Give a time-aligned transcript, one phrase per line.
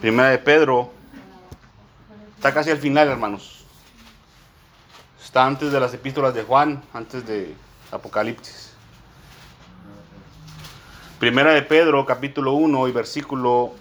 [0.00, 0.90] Primera de Pedro.
[2.36, 3.66] Está casi al final, hermanos.
[5.22, 7.54] Está antes de las epístolas de Juan, antes de
[7.92, 8.72] Apocalipsis.
[11.18, 13.74] Primera de Pedro, capítulo 1 y versículo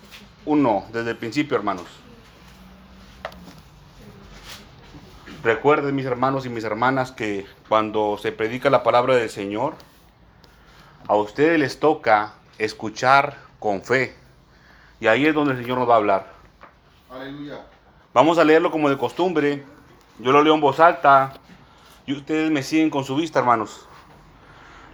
[0.43, 1.85] 1, desde el principio, hermanos.
[5.41, 9.75] Recuerden, mis hermanos y mis hermanas, que cuando se predica la palabra del Señor,
[11.07, 14.19] a ustedes les toca escuchar con fe.
[14.99, 16.33] Y ahí es donde el Señor nos va a hablar.
[17.09, 17.65] Aleluya.
[18.13, 19.63] Vamos a leerlo como de costumbre.
[20.19, 21.33] Yo lo leo en voz alta
[22.05, 23.87] y ustedes me siguen con su vista, hermanos.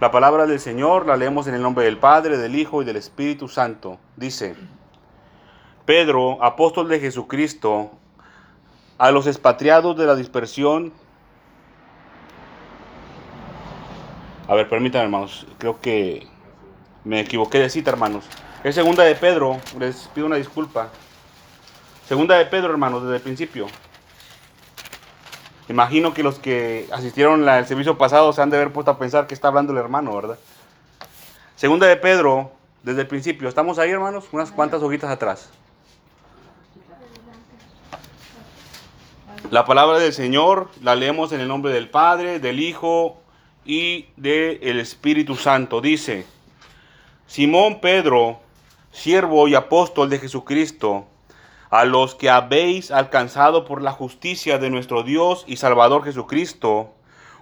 [0.00, 2.96] La palabra del Señor la leemos en el nombre del Padre, del Hijo y del
[2.96, 3.98] Espíritu Santo.
[4.16, 4.54] Dice,
[5.86, 7.90] Pedro, apóstol de Jesucristo,
[8.98, 10.92] a los expatriados de la dispersión.
[14.46, 15.46] A ver, permítanme, hermanos.
[15.58, 16.28] Creo que
[17.04, 18.26] me equivoqué de cita, hermanos.
[18.66, 19.60] Es segunda de Pedro.
[19.78, 20.88] Les pido una disculpa.
[22.08, 23.68] Segunda de Pedro, hermanos, desde el principio.
[25.68, 29.28] Imagino que los que asistieron al servicio pasado se han de haber puesto a pensar
[29.28, 30.36] que está hablando el hermano, ¿verdad?
[31.54, 32.50] Segunda de Pedro,
[32.82, 33.48] desde el principio.
[33.48, 34.24] ¿Estamos ahí, hermanos?
[34.32, 35.48] Unas cuantas hojitas atrás.
[39.52, 43.22] La palabra del Señor la leemos en el nombre del Padre, del Hijo
[43.64, 45.80] y del Espíritu Santo.
[45.80, 46.26] Dice,
[47.28, 48.40] Simón Pedro,
[48.96, 51.06] siervo y apóstol de Jesucristo,
[51.70, 56.94] a los que habéis alcanzado por la justicia de nuestro Dios y Salvador Jesucristo,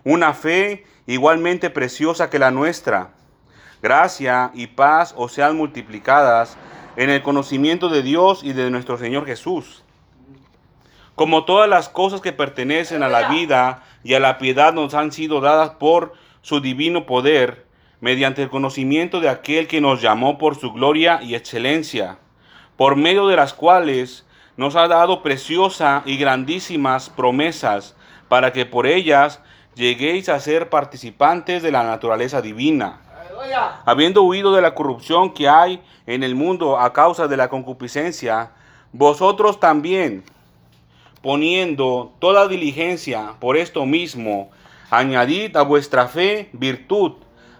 [0.03, 3.13] una fe igualmente preciosa que la nuestra.
[3.83, 6.57] Gracia y paz os sean multiplicadas
[6.97, 9.85] en el conocimiento de Dios y de nuestro Señor Jesús
[11.15, 15.13] como todas las cosas que pertenecen a la vida y a la piedad nos han
[15.13, 17.64] sido dadas por su divino poder,
[18.05, 22.19] mediante el conocimiento de aquel que nos llamó por su gloria y excelencia,
[22.77, 24.27] por medio de las cuales
[24.59, 27.97] nos ha dado preciosas y grandísimas promesas,
[28.29, 29.41] para que por ellas
[29.75, 33.01] lleguéis a ser participantes de la naturaleza divina,
[33.87, 38.51] habiendo huido de la corrupción que hay en el mundo a causa de la concupiscencia,
[38.93, 40.25] vosotros también,
[41.23, 44.51] poniendo toda diligencia por esto mismo,
[44.91, 47.24] añadid a vuestra fe virtud,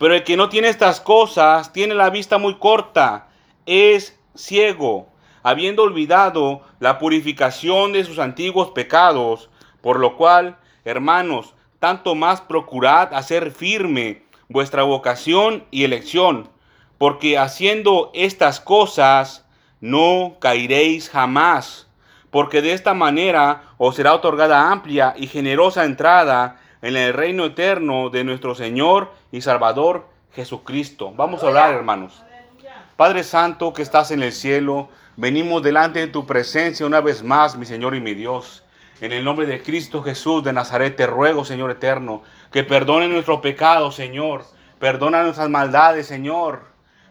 [0.00, 3.28] Pero el que no tiene estas cosas tiene la vista muy corta,
[3.66, 5.10] es ciego,
[5.42, 9.50] habiendo olvidado la purificación de sus antiguos pecados,
[9.82, 10.56] por lo cual,
[10.86, 16.48] hermanos, tanto más procurad hacer firme vuestra vocación y elección,
[16.96, 19.44] porque haciendo estas cosas
[19.82, 21.90] no caeréis jamás
[22.30, 28.08] porque de esta manera os será otorgada amplia y generosa entrada en el reino eterno
[28.08, 31.12] de nuestro Señor y Salvador Jesucristo.
[31.16, 32.22] Vamos a orar, hermanos.
[32.96, 37.56] Padre Santo que estás en el cielo, venimos delante de tu presencia una vez más,
[37.56, 38.62] mi Señor y mi Dios.
[39.00, 43.40] En el nombre de Cristo Jesús de Nazaret te ruego, Señor eterno, que perdone nuestro
[43.40, 44.44] pecado, Señor.
[44.78, 46.64] Perdona nuestras maldades, Señor.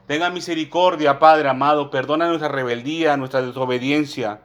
[0.06, 1.90] Tenga misericordia, Padre amado.
[1.90, 4.41] Perdona nuestra rebeldía, nuestra desobediencia.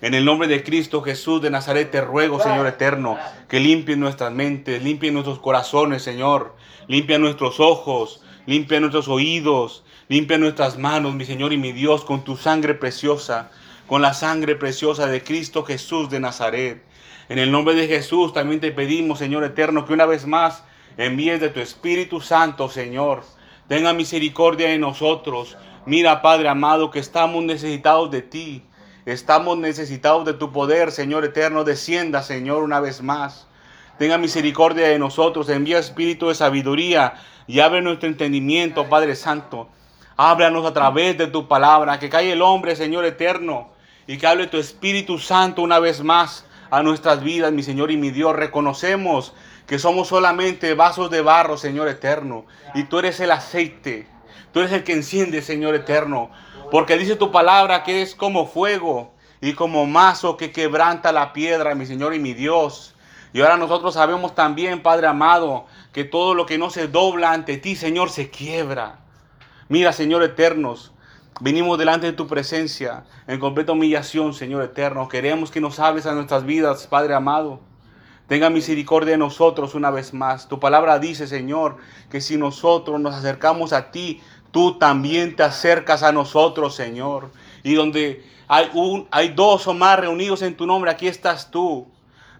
[0.00, 3.18] En el nombre de Cristo Jesús de Nazaret te ruego, Señor eterno,
[3.48, 6.54] que limpie nuestras mentes, limpie nuestros corazones, Señor.
[6.88, 12.24] Limpia nuestros ojos, limpia nuestros oídos, limpia nuestras manos, mi Señor y mi Dios, con
[12.24, 13.50] tu sangre preciosa,
[13.86, 16.82] con la sangre preciosa de Cristo Jesús de Nazaret.
[17.28, 20.64] En el nombre de Jesús también te pedimos, Señor eterno, que una vez más
[20.96, 23.22] envíes de tu Espíritu Santo, Señor.
[23.68, 25.58] Tenga misericordia de nosotros.
[25.84, 28.62] Mira, Padre amado, que estamos necesitados de ti.
[29.04, 31.64] Estamos necesitados de tu poder, Señor eterno.
[31.64, 33.47] Descienda, Señor, una vez más.
[33.98, 35.48] Tenga misericordia de nosotros.
[35.48, 37.14] Envía espíritu de sabiduría
[37.48, 39.68] y abre nuestro entendimiento, Padre Santo.
[40.16, 41.98] Háblanos a través de tu palabra.
[41.98, 43.70] Que caiga el hombre, Señor eterno.
[44.06, 47.96] Y que hable tu Espíritu Santo una vez más a nuestras vidas, mi Señor y
[47.96, 48.36] mi Dios.
[48.36, 49.34] Reconocemos
[49.66, 52.46] que somos solamente vasos de barro, Señor eterno.
[52.74, 54.06] Y tú eres el aceite.
[54.52, 56.30] Tú eres el que enciende, Señor eterno.
[56.70, 61.74] Porque dice tu palabra que es como fuego y como mazo que quebranta la piedra,
[61.74, 62.94] mi Señor y mi Dios.
[63.32, 67.58] Y ahora nosotros sabemos también, Padre amado, que todo lo que no se dobla ante
[67.58, 69.00] ti, Señor, se quiebra.
[69.68, 70.92] Mira, Señor eternos,
[71.40, 75.08] Venimos delante de tu presencia en completa humillación, Señor eterno.
[75.08, 77.60] Queremos que nos hables a nuestras vidas, Padre amado.
[78.26, 80.48] Tenga misericordia de nosotros una vez más.
[80.48, 81.76] Tu palabra dice, Señor,
[82.10, 84.20] que si nosotros nos acercamos a ti,
[84.50, 87.30] tú también te acercas a nosotros, Señor.
[87.62, 91.86] Y donde hay, un, hay dos o más reunidos en tu nombre, aquí estás tú.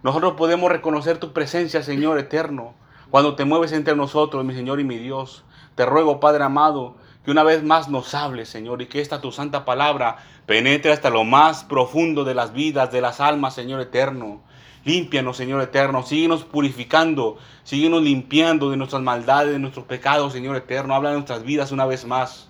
[0.03, 2.75] Nosotros podemos reconocer tu presencia, Señor eterno,
[3.11, 5.45] cuando te mueves entre nosotros, mi Señor y mi Dios.
[5.75, 9.33] Te ruego, Padre amado, que una vez más nos hables, Señor, y que esta tu
[9.33, 14.41] santa palabra penetre hasta lo más profundo de las vidas, de las almas, Señor eterno.
[14.85, 16.05] Límpianos, Señor eterno.
[16.05, 17.37] Síguenos purificando.
[17.65, 20.95] Síguenos limpiando de nuestras maldades, de nuestros pecados, Señor eterno.
[20.95, 22.49] Habla de nuestras vidas una vez más.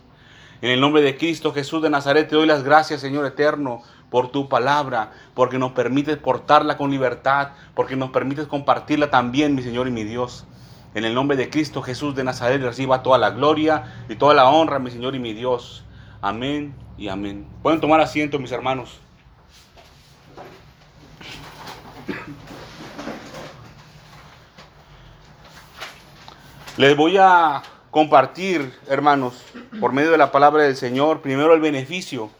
[0.61, 4.31] En el nombre de Cristo Jesús de Nazaret te doy las gracias, Señor eterno, por
[4.31, 9.89] tu palabra, porque nos permites portarla con libertad, porque nos permites compartirla también, mi Señor
[9.89, 10.47] y mi Dios.
[10.95, 14.49] En el nombre de Cristo Jesús de Nazaret reciba toda la gloria y toda la
[14.49, 15.85] honra, mi Señor y mi Dios.
[16.23, 17.47] Amén y amén.
[17.63, 18.99] Pueden tomar asiento, mis hermanos.
[26.79, 29.45] Les voy a compartir, hermanos,
[29.81, 32.31] por medio de la palabra del Señor, primero el beneficio.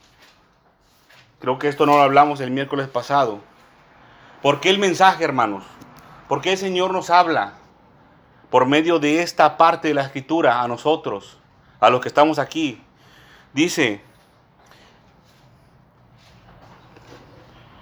[1.41, 3.41] Creo que esto no lo hablamos el miércoles pasado.
[4.43, 5.65] ¿Por qué el mensaje, hermanos?
[6.29, 7.59] ¿Por qué el Señor nos habla?
[8.51, 11.39] por medio de esta parte de la escritura a nosotros,
[11.81, 12.81] a los que estamos aquí.
[13.53, 14.01] Dice,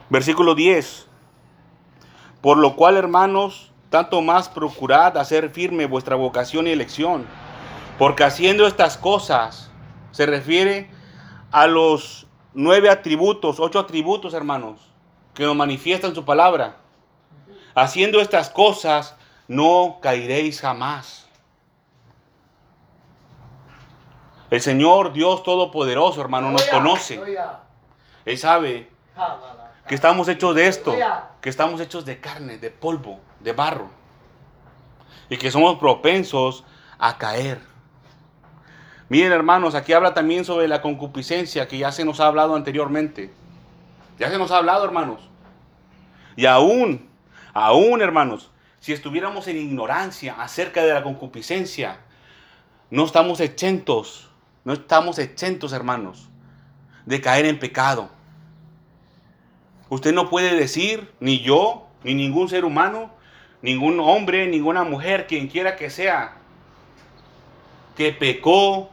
[0.09, 1.07] versículo 10,
[2.41, 7.27] por lo cual hermanos, tanto más procurad hacer firme vuestra vocación y elección,
[7.99, 9.71] porque haciendo estas cosas
[10.11, 10.91] se refiere
[11.53, 12.26] a los
[12.57, 14.81] nueve atributos, ocho atributos hermanos,
[15.35, 16.79] que nos manifiestan su palabra.
[17.75, 19.15] Haciendo estas cosas
[19.47, 21.29] no caeréis jamás.
[24.51, 27.21] El Señor Dios Todopoderoso, hermano, nos conoce.
[28.25, 28.89] Él sabe
[29.87, 30.95] que estamos hechos de esto,
[31.41, 33.91] que estamos hechos de carne, de polvo, de barro.
[35.29, 36.65] Y que somos propensos
[36.99, 37.61] a caer.
[39.09, 43.31] Miren, hermanos, aquí habla también sobre la concupiscencia que ya se nos ha hablado anteriormente.
[44.19, 45.21] Ya se nos ha hablado, hermanos.
[46.35, 47.09] Y aún,
[47.55, 48.51] aún, hermanos,
[48.81, 51.99] si estuviéramos en ignorancia acerca de la concupiscencia,
[52.91, 54.29] no estamos exentos,
[54.65, 56.29] no estamos exentos, hermanos,
[57.05, 58.11] de caer en pecado.
[59.89, 63.11] Usted no puede decir, ni yo, ni ningún ser humano,
[63.63, 66.39] ningún hombre, ninguna mujer, quien quiera que sea,
[67.97, 68.91] que pecó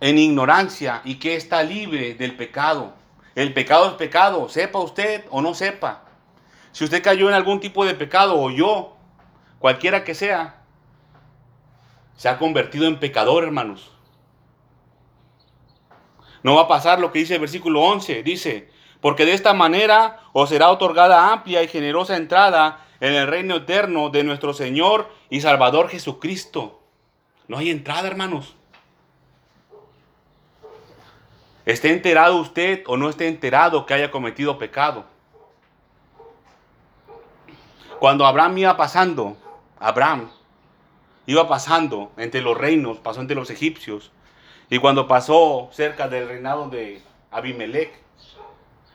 [0.00, 2.94] en ignorancia y que está libre del pecado.
[3.34, 6.04] El pecado es pecado, sepa usted o no sepa.
[6.72, 8.96] Si usted cayó en algún tipo de pecado o yo,
[9.58, 10.62] cualquiera que sea,
[12.16, 13.92] se ha convertido en pecador, hermanos.
[16.42, 18.22] No va a pasar lo que dice el versículo 11.
[18.22, 23.56] Dice, porque de esta manera os será otorgada amplia y generosa entrada en el reino
[23.56, 26.82] eterno de nuestro Señor y Salvador Jesucristo.
[27.46, 28.57] No hay entrada, hermanos.
[31.68, 35.04] Esté enterado usted o no esté enterado que haya cometido pecado.
[38.00, 39.36] Cuando Abraham iba pasando,
[39.78, 40.30] Abraham
[41.26, 44.10] iba pasando entre los reinos, pasó entre los egipcios,
[44.70, 47.92] y cuando pasó cerca del reinado de Abimelech,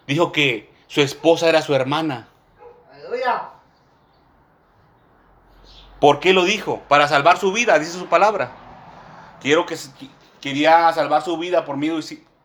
[0.07, 2.27] dijo que su esposa era su hermana.
[5.99, 6.81] ¿Por qué lo dijo?
[6.87, 8.49] Para salvar su vida, dice su palabra.
[9.41, 9.77] Quiero que
[10.41, 12.01] quería salvar su vida por medio,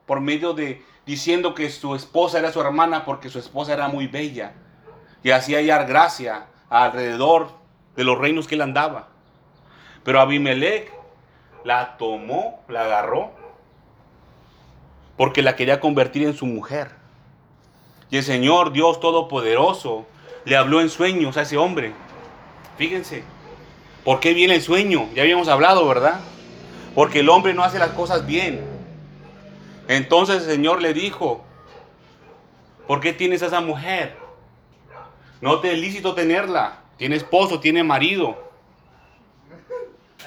[0.08, 4.08] por medio de diciendo que su esposa era su hermana porque su esposa era muy
[4.08, 4.54] bella
[5.22, 7.50] y hacía hallar gracia alrededor
[7.94, 9.08] de los reinos que él andaba.
[10.04, 10.90] Pero Abimelech
[11.64, 13.32] la tomó, la agarró,
[15.18, 16.90] porque la quería convertir en su mujer.
[18.08, 20.06] Y el Señor Dios Todopoderoso
[20.46, 21.92] le habló en sueños a ese hombre.
[22.78, 23.24] Fíjense,
[24.04, 25.08] ¿por qué viene el sueño?
[25.14, 26.20] Ya habíamos hablado, ¿verdad?
[26.94, 28.67] Porque el hombre no hace las cosas bien.
[29.88, 31.44] Entonces el Señor le dijo,
[32.86, 34.16] ¿por qué tienes a esa mujer?
[35.40, 36.82] No te es lícito tenerla.
[36.98, 38.36] Tiene esposo, tiene marido.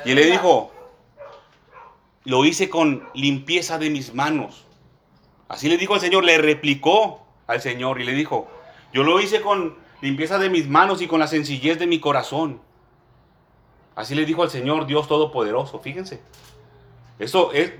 [0.03, 0.71] Y él le dijo,
[2.23, 4.65] lo hice con limpieza de mis manos.
[5.47, 8.47] Así le dijo al Señor, le replicó al Señor y le dijo,
[8.93, 12.61] yo lo hice con limpieza de mis manos y con la sencillez de mi corazón.
[13.95, 16.21] Así le dijo al Señor Dios Todopoderoso, fíjense.
[17.19, 17.73] Eso es,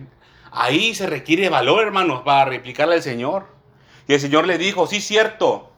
[0.52, 3.48] ahí se requiere valor, hermanos, para replicarle al Señor.
[4.08, 5.72] Y el Señor le dijo, sí, cierto.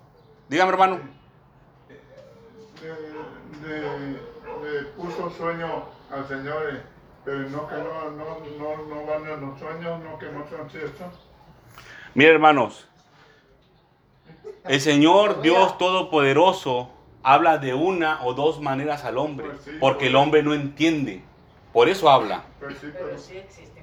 [0.50, 1.00] Dígame, hermano
[3.63, 6.82] le, puso sueño al Señor
[7.25, 10.70] Pero no que no, no, no, no van en los sueños, no que no son
[10.70, 11.08] ciertos.
[12.13, 12.88] Mire, hermanos,
[14.65, 16.92] el Señor Dios Todopoderoso
[17.24, 20.24] habla de una o dos maneras al hombre, Pues sí, porque el pues.
[20.24, 21.24] hombre no entiende.
[21.72, 22.44] Por eso habla.
[22.60, 23.83] Pues sí, Pero pero, sí existen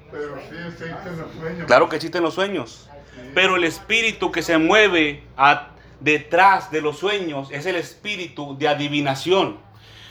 [1.65, 2.89] Claro que existen los sueños,
[3.33, 8.67] pero el espíritu que se mueve a- detrás de los sueños es el espíritu de
[8.67, 9.57] adivinación.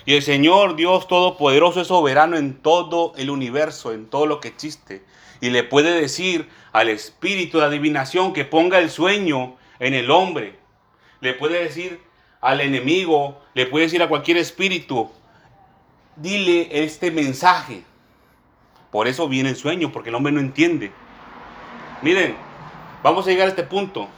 [0.07, 4.49] Y el Señor Dios Todopoderoso es soberano en todo el universo, en todo lo que
[4.49, 5.03] existe.
[5.41, 10.59] Y le puede decir al espíritu de adivinación que ponga el sueño en el hombre.
[11.21, 12.01] Le puede decir
[12.41, 15.11] al enemigo, le puede decir a cualquier espíritu,
[16.17, 17.83] dile este mensaje.
[18.91, 20.93] Por eso viene el sueño, porque el hombre no entiende.
[22.03, 22.37] Miren,
[23.03, 24.09] vamos a llegar a este punto.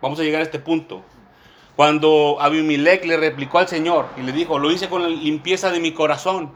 [0.00, 1.02] Vamos a llegar a este punto.
[1.76, 5.78] Cuando Abimelech le replicó al Señor y le dijo, lo hice con la limpieza de
[5.78, 6.52] mi corazón,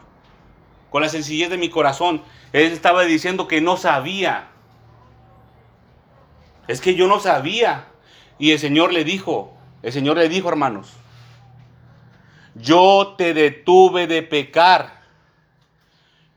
[0.89, 2.23] con la sencillez de mi corazón.
[2.53, 4.49] Él estaba diciendo que no sabía.
[6.67, 7.87] Es que yo no sabía.
[8.39, 10.93] Y el Señor le dijo, el Señor le dijo, hermanos,
[12.55, 15.01] yo te detuve de pecar.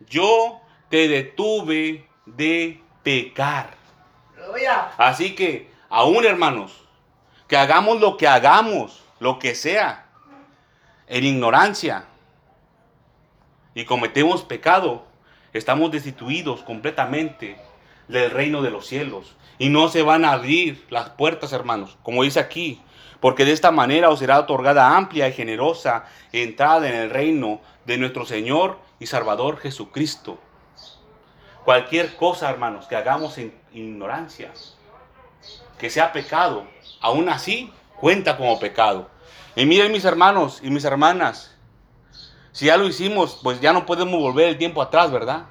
[0.09, 0.61] Yo
[0.95, 3.75] te detuve de pecar.
[4.97, 6.87] Así que, aún hermanos,
[7.49, 10.07] que hagamos lo que hagamos, lo que sea,
[11.09, 12.05] en ignorancia,
[13.75, 15.05] y cometemos pecado,
[15.53, 17.57] estamos destituidos completamente
[18.07, 19.35] del reino de los cielos.
[19.59, 22.81] Y no se van a abrir las puertas, hermanos, como dice aquí,
[23.19, 27.99] porque de esta manera os será otorgada amplia y generosa entrada en el reino de
[27.99, 30.39] nuestro Señor y Salvador Jesucristo.
[31.64, 34.52] Cualquier cosa, hermanos, que hagamos en ignorancia,
[35.78, 36.66] que sea pecado,
[37.00, 39.09] aún así cuenta como pecado.
[39.56, 41.56] Y miren mis hermanos y mis hermanas,
[42.52, 45.47] si ya lo hicimos, pues ya no podemos volver el tiempo atrás, ¿verdad?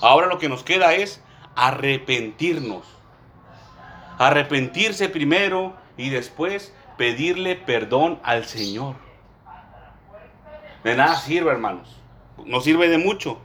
[0.00, 1.22] Ahora lo que nos queda es
[1.54, 2.86] arrepentirnos.
[4.18, 8.96] Arrepentirse primero y después pedirle perdón al Señor.
[10.82, 12.00] De nada sirve, hermanos.
[12.44, 13.38] No sirve de mucho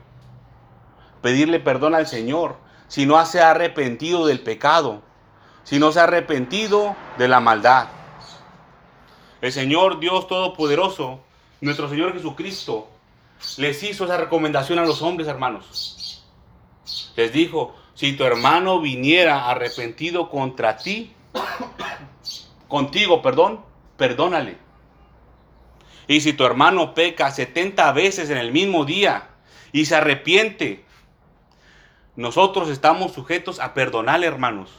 [1.22, 2.56] pedirle perdón al Señor
[2.88, 5.02] si no se ha arrepentido del pecado,
[5.64, 7.88] si no se ha arrepentido de la maldad.
[9.40, 11.20] El Señor Dios Todopoderoso,
[11.60, 12.88] nuestro Señor Jesucristo,
[13.56, 16.24] les hizo esa recomendación a los hombres, hermanos.
[17.16, 21.12] Les dijo, si tu hermano viniera arrepentido contra ti,
[22.68, 23.60] contigo, perdón,
[23.96, 24.56] perdónale.
[26.06, 29.28] Y si tu hermano peca 70 veces en el mismo día
[29.72, 30.84] y se arrepiente,
[32.18, 34.70] nosotros estamos sujetos a perdonarle, hermanos.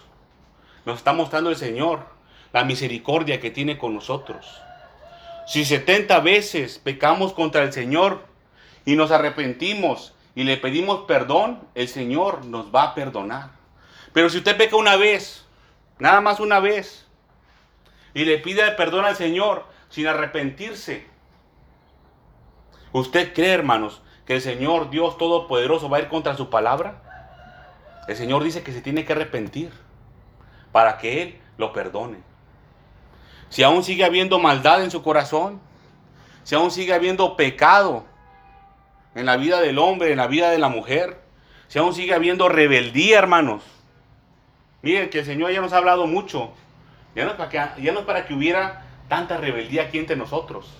[0.84, 2.06] Nos está mostrando el Señor
[2.52, 4.62] la misericordia que tiene con nosotros.
[5.48, 8.26] Si 70 veces pecamos contra el Señor
[8.84, 13.52] y nos arrepentimos y le pedimos perdón, el Señor nos va a perdonar.
[14.12, 15.48] Pero si usted peca una vez,
[15.98, 17.08] nada más una vez,
[18.14, 21.08] y le pide perdón al Señor sin arrepentirse,
[22.92, 27.06] ¿usted cree, hermanos, que el Señor Dios Todopoderoso va a ir contra su palabra?
[28.10, 29.70] El Señor dice que se tiene que arrepentir
[30.72, 32.18] para que Él lo perdone.
[33.50, 35.62] Si aún sigue habiendo maldad en su corazón,
[36.44, 38.06] si aún sigue habiendo pecado
[39.14, 41.22] en la vida del hombre, en la vida de la mujer,
[41.68, 43.62] si aún sigue habiendo rebeldía, hermanos.
[44.82, 46.50] Miren que el Señor ya nos ha hablado mucho.
[47.14, 50.16] Ya no, es para que, ya no es para que hubiera tanta rebeldía aquí entre
[50.16, 50.74] nosotros.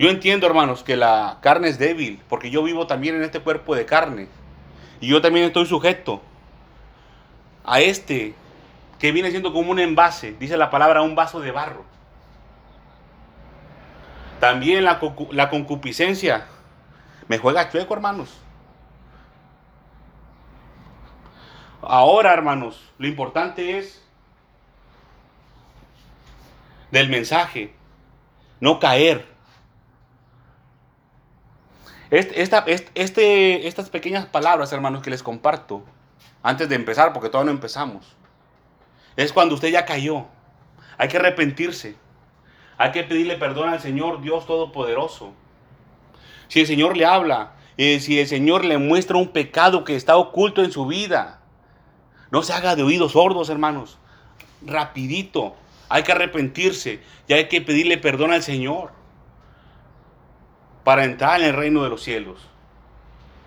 [0.00, 3.76] Yo entiendo, hermanos, que la carne es débil, porque yo vivo también en este cuerpo
[3.76, 4.26] de carne.
[5.00, 6.22] Y yo también estoy sujeto
[7.64, 8.34] a este
[8.98, 11.84] que viene siendo como un envase, dice la palabra, un vaso de barro.
[14.40, 16.46] También la, la concupiscencia
[17.28, 18.40] me juega chueco, hermanos.
[21.82, 24.02] Ahora, hermanos, lo importante es
[26.90, 27.74] del mensaje,
[28.60, 29.33] no caer.
[32.10, 35.82] Este- esta- est- estas pequeñas palabras, hermanos, que les comparto,
[36.42, 38.16] antes de empezar, porque todavía no empezamos,
[39.16, 40.26] es cuando usted ya cayó.
[40.98, 41.96] Hay que arrepentirse.
[42.76, 45.32] Hay que pedirle perdón al Señor Dios Todopoderoso.
[46.48, 50.16] Si el Señor le habla, eh, si el Señor le muestra un pecado que está
[50.16, 51.40] oculto en su vida,
[52.30, 53.98] no se haga de oídos sordos, hermanos.
[54.64, 55.54] Rapidito.
[55.88, 58.92] Hay que arrepentirse y hay que pedirle perdón al Señor
[60.84, 62.38] para entrar en el reino de los cielos.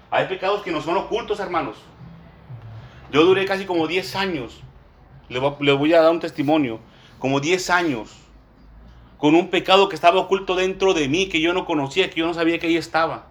[0.10, 1.78] Hay pecados que no son ocultos, hermanos.
[3.12, 4.62] Yo duré casi como 10 años.
[5.30, 6.80] Le voy, a dar un testimonio.
[7.20, 8.18] Como 10 años.
[9.18, 12.28] Con un pecado que estaba oculto dentro de mí, que yo no conocía, que yo
[12.28, 13.28] no sabía que ahí estaba.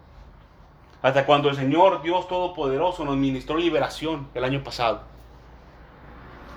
[1.03, 5.03] Hasta cuando el Señor Dios Todopoderoso nos ministró liberación el año pasado.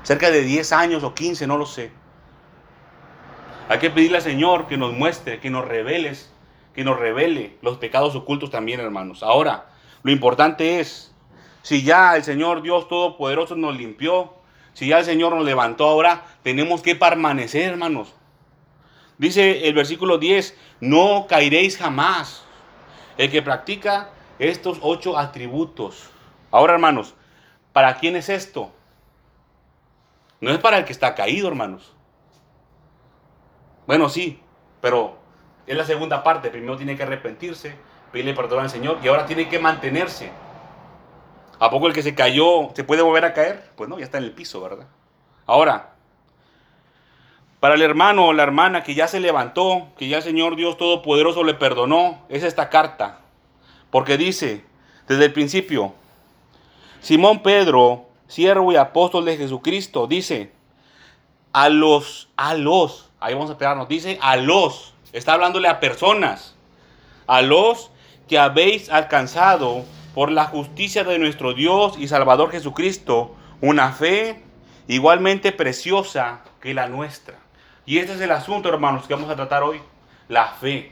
[0.04, 1.92] Cerca de 10 años o 15, no lo sé.
[3.68, 6.34] Hay que pedirle al Señor que nos muestre, que nos reveles,
[6.80, 9.22] que nos revele los pecados ocultos también, hermanos.
[9.22, 9.66] Ahora,
[10.02, 11.14] lo importante es,
[11.62, 14.34] si ya el Señor Dios Todopoderoso nos limpió,
[14.72, 18.14] si ya el Señor nos levantó ahora, tenemos que permanecer, hermanos.
[19.18, 22.46] Dice el versículo 10, no caeréis jamás.
[23.18, 26.10] El que practica estos ocho atributos.
[26.50, 27.14] Ahora, hermanos,
[27.74, 28.72] ¿para quién es esto?
[30.40, 31.94] No es para el que está caído, hermanos.
[33.86, 34.40] Bueno, sí,
[34.80, 35.19] pero
[35.70, 36.50] es la segunda parte.
[36.50, 37.76] Primero tiene que arrepentirse,
[38.12, 40.32] pedirle perdón al Señor y ahora tiene que mantenerse.
[41.60, 43.72] ¿A poco el que se cayó se puede volver a caer?
[43.76, 44.88] Pues no, ya está en el piso, ¿verdad?
[45.46, 45.92] Ahora,
[47.60, 50.78] para el hermano o la hermana que ya se levantó, que ya el Señor Dios
[50.78, 53.20] Todopoderoso le perdonó, es esta carta.
[53.92, 54.66] Porque dice,
[55.08, 55.94] desde el principio,
[57.00, 60.52] Simón Pedro, siervo y apóstol de Jesucristo, dice,
[61.54, 66.56] a los, a los, ahí vamos a esperarnos, dice a los, está hablándole a personas,
[67.28, 67.92] a los
[68.28, 74.44] que habéis alcanzado por la justicia de nuestro Dios y Salvador Jesucristo, una fe
[74.88, 77.38] igualmente preciosa que la nuestra.
[77.86, 79.82] Y este es el asunto, hermanos, que vamos a tratar hoy,
[80.28, 80.92] la fe.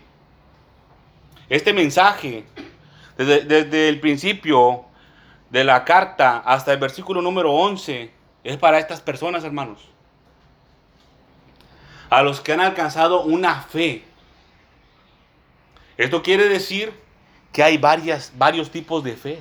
[1.47, 2.45] Este mensaje,
[3.17, 4.85] desde, el principio
[5.51, 8.11] de la carta hasta el versículo número 11,
[8.43, 9.79] es para estas personas, hermanos.
[12.09, 14.03] A los que han alcanzado una fe.
[15.97, 16.93] Esto quiere decir
[17.51, 19.39] que hay varias, varios tipos de fe.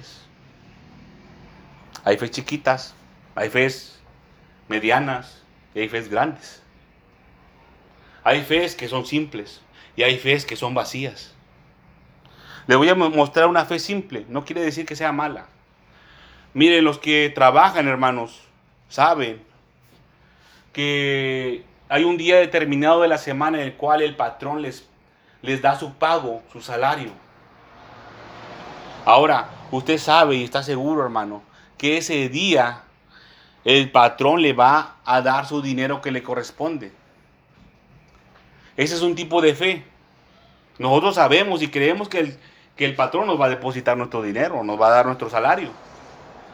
[2.04, 2.94] Hay fe chiquitas,
[3.34, 3.68] hay fe
[4.68, 5.42] medianas
[5.74, 6.62] y hay fe grandes.
[8.24, 9.60] Hay fe que son simples
[9.94, 11.34] y hay fe que son vacías.
[12.66, 15.46] Le voy a mostrar una fe simple, no quiere decir que sea mala.
[16.54, 18.40] Miren, los que trabajan, hermanos,
[18.88, 19.40] saben
[20.72, 24.88] que hay un día determinado de la semana en el cual el patrón les,
[25.46, 27.12] les da su pago, su salario.
[29.04, 31.42] Ahora, usted sabe y está seguro, hermano,
[31.78, 32.82] que ese día
[33.64, 36.92] el patrón le va a dar su dinero que le corresponde.
[38.76, 39.84] Ese es un tipo de fe.
[40.78, 42.38] Nosotros sabemos y creemos que el,
[42.76, 45.70] que el patrón nos va a depositar nuestro dinero, nos va a dar nuestro salario.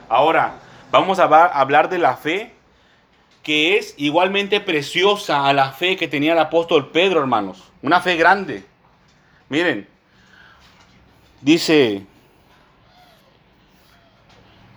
[0.09, 2.55] Ahora, vamos a hablar de la fe
[3.43, 7.73] que es igualmente preciosa a la fe que tenía el apóstol Pedro, hermanos.
[7.83, 8.65] Una fe grande.
[9.53, 9.87] Miren,
[11.43, 12.07] dice,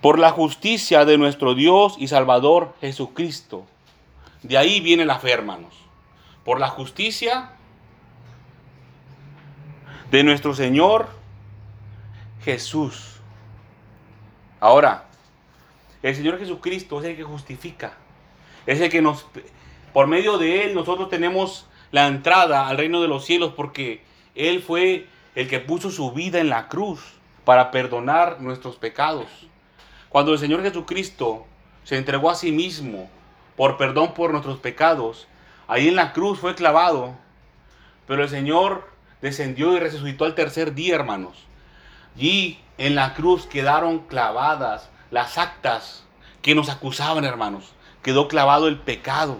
[0.01, 3.65] por la justicia de nuestro Dios y Salvador Jesucristo.
[4.43, 5.73] De ahí viene la fe, hermanos.
[6.43, 7.51] Por la justicia
[10.11, 11.07] de nuestro Señor
[12.43, 13.21] Jesús.
[14.59, 15.05] Ahora,
[16.03, 17.93] el Señor Jesucristo es el que justifica.
[18.65, 19.25] Es el que nos,
[19.93, 24.03] por medio de Él, nosotros tenemos la entrada al reino de los cielos porque
[24.36, 27.02] Él fue el que puso su vida en la cruz
[27.45, 29.28] para perdonar nuestros pecados.
[30.10, 31.45] Cuando el Señor Jesucristo
[31.84, 33.10] se entregó a sí mismo
[33.56, 35.28] por perdón por nuestros pecados,
[35.67, 37.15] ahí en la cruz fue clavado,
[38.08, 38.89] pero el Señor
[39.21, 41.45] descendió y resucitó al tercer día, hermanos.
[42.17, 46.04] Y en la cruz quedaron clavadas las actas
[46.41, 47.74] que nos acusaban, hermanos.
[48.04, 49.38] Quedó clavado el pecado.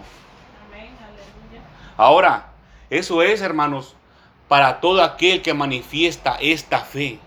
[1.97, 2.47] Ahora,
[2.89, 3.94] eso es, hermanos,
[4.47, 7.19] para todo aquel que manifiesta esta fe.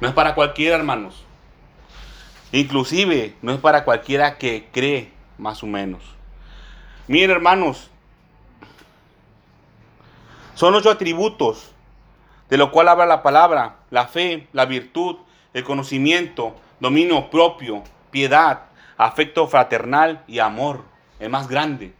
[0.00, 1.24] No es para cualquiera, hermanos.
[2.52, 6.02] Inclusive no es para cualquiera que cree, más o menos.
[7.06, 7.90] Miren, hermanos,
[10.54, 11.72] son ocho atributos
[12.48, 15.16] de lo cual habla la palabra, la fe, la virtud,
[15.54, 18.62] el conocimiento, dominio propio, piedad,
[18.98, 20.84] afecto fraternal y amor,
[21.20, 21.94] el más grande.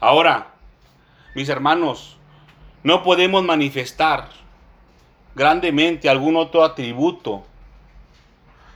[0.00, 0.48] Ahora,
[1.34, 2.16] mis hermanos,
[2.82, 4.28] no podemos manifestar
[5.34, 7.44] grandemente algún otro atributo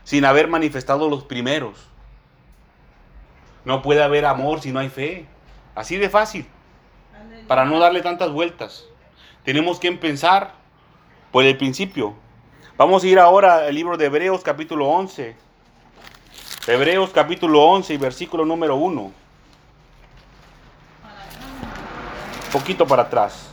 [0.04, 1.88] sin haber manifestado los primeros.
[3.64, 5.26] No puede haber amor si no hay fe.
[5.74, 6.46] Así de fácil.
[7.48, 8.84] Para no darle tantas vueltas.
[9.44, 10.52] Tenemos que empezar
[11.32, 12.14] por el principio.
[12.76, 15.36] Vamos a ir ahora al libro de Hebreos capítulo 11.
[16.66, 19.00] Hebreos capítulo 11 y versículo número 1.
[19.00, 19.14] Un
[22.54, 23.48] poquito para atrás.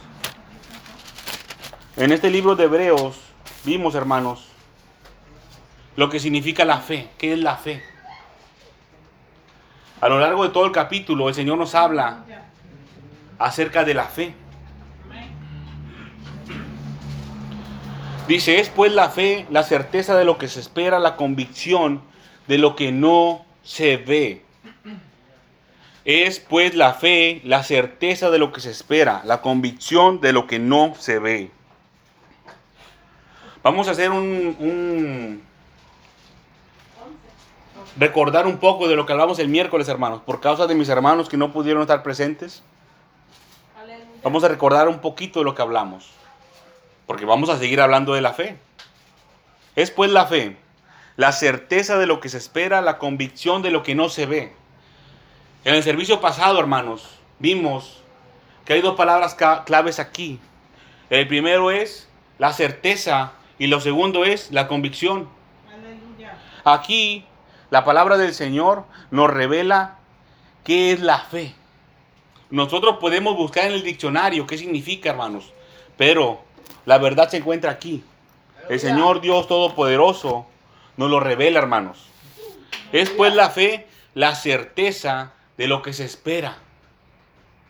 [1.97, 3.19] En este libro de Hebreos
[3.63, 4.45] vimos, hermanos,
[5.95, 7.09] lo que significa la fe.
[7.17, 7.81] ¿Qué es la fe?
[10.01, 12.25] A lo largo de todo el capítulo el Señor nos habla
[13.39, 14.35] acerca de la fe.
[18.27, 22.03] Dice, es pues la fe, la certeza de lo que se espera, la convicción
[22.47, 24.45] de lo que no se ve.
[26.03, 30.47] Es pues la fe, la certeza de lo que se espera, la convicción de lo
[30.47, 31.51] que no se ve.
[33.63, 35.43] Vamos a hacer un, un
[37.97, 41.29] recordar un poco de lo que hablamos el miércoles, hermanos, por causa de mis hermanos
[41.29, 42.63] que no pudieron estar presentes.
[44.23, 46.11] Vamos a recordar un poquito de lo que hablamos,
[47.07, 48.57] porque vamos a seguir hablando de la fe.
[49.75, 50.57] Es pues la fe,
[51.15, 54.53] la certeza de lo que se espera, la convicción de lo que no se ve.
[55.63, 58.01] En el servicio pasado, hermanos, vimos
[58.65, 60.39] que hay dos palabras claves aquí.
[61.11, 65.29] El primero es la certeza y lo segundo es la convicción.
[66.63, 67.25] Aquí
[67.69, 69.99] la palabra del Señor nos revela
[70.63, 71.53] qué es la fe.
[72.49, 75.53] Nosotros podemos buscar en el diccionario qué significa, hermanos,
[75.95, 76.41] pero
[76.87, 78.03] la verdad se encuentra aquí.
[78.67, 80.47] El Señor Dios Todopoderoso
[80.97, 82.07] nos lo revela, hermanos.
[82.91, 86.57] Es pues la fe, la certeza de lo que se espera.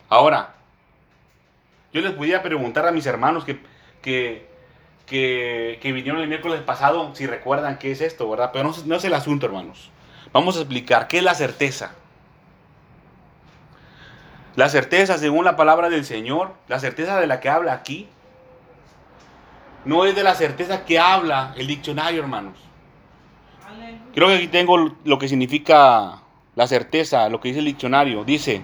[0.08, 0.54] Ahora,
[1.92, 3.60] yo les podía preguntar a mis hermanos que,
[4.00, 4.48] que,
[5.06, 8.50] que, vinieron el miércoles pasado si recuerdan qué es esto, ¿verdad?
[8.52, 9.90] Pero no, no es el asunto, hermanos.
[10.32, 11.94] Vamos a explicar qué es la certeza.
[14.56, 18.08] La certeza, según la palabra del Señor, la certeza de la que habla aquí,
[19.84, 22.58] no es de la certeza que habla el diccionario, hermanos.
[24.14, 26.21] Creo que aquí tengo lo que significa
[26.54, 28.24] la certeza, lo que dice el diccionario.
[28.24, 28.62] Dice,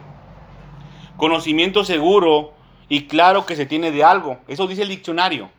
[1.16, 2.53] conocimiento seguro
[2.88, 4.38] y claro que se tiene de algo.
[4.48, 5.51] Eso dice el diccionario.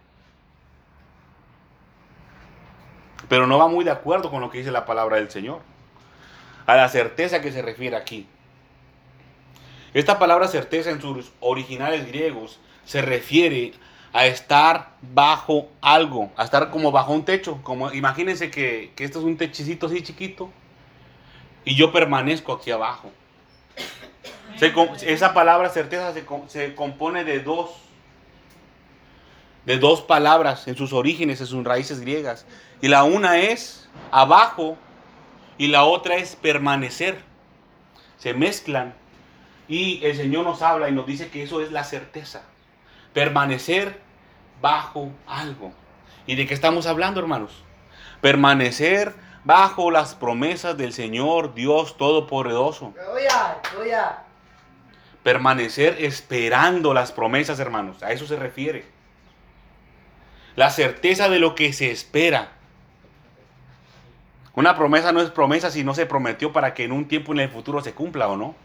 [3.27, 5.61] Pero no va muy de acuerdo con lo que dice la palabra del Señor.
[6.65, 8.27] A la certeza que se refiere aquí.
[9.93, 13.73] Esta palabra certeza en sus originales griegos se refiere
[14.13, 17.59] a estar bajo algo, a estar como bajo un techo.
[17.63, 20.51] Como, imagínense que, que esto es un techicito así chiquito
[21.69, 23.11] y yo permanezco aquí abajo.
[25.05, 26.11] esa palabra certeza
[26.47, 27.69] se, compone de dos,
[29.67, 32.47] de dos palabras en sus orígenes, en sus raíces griegas.
[32.81, 34.79] Y la una es abajo
[35.59, 37.21] y la otra es permanecer.
[38.17, 38.95] Se mezclan
[39.67, 42.41] y el Señor nos habla y nos dice que eso es la certeza.
[43.13, 44.01] Permanecer
[44.59, 45.71] bajo algo.
[46.25, 47.51] ¿Y de qué estamos hablando, hermanos?
[48.21, 52.93] Permanecer bajo las promesas del Señor Dios Todopoderoso.
[55.23, 58.03] Permanecer esperando las promesas, hermanos.
[58.03, 58.85] A eso se refiere.
[60.55, 62.49] La certeza de lo que se espera.
[64.53, 67.39] Una promesa no es promesa si no se prometió para que en un tiempo en
[67.39, 68.55] el futuro se cumpla o no.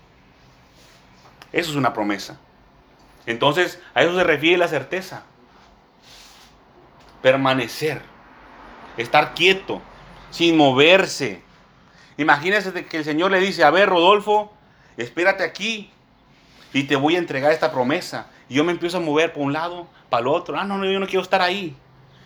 [1.52, 2.40] Eso es una promesa.
[3.26, 5.22] Entonces, a eso se refiere la certeza.
[7.22, 8.02] Permanecer.
[8.96, 9.80] Estar quieto
[10.34, 11.42] sin moverse.
[12.16, 14.52] Imagínese que el Señor le dice, a ver, Rodolfo,
[14.96, 15.92] espérate aquí
[16.72, 18.26] y te voy a entregar esta promesa.
[18.48, 20.58] Y yo me empiezo a mover por un lado, para el otro.
[20.58, 21.76] Ah, no, no, yo no quiero estar ahí.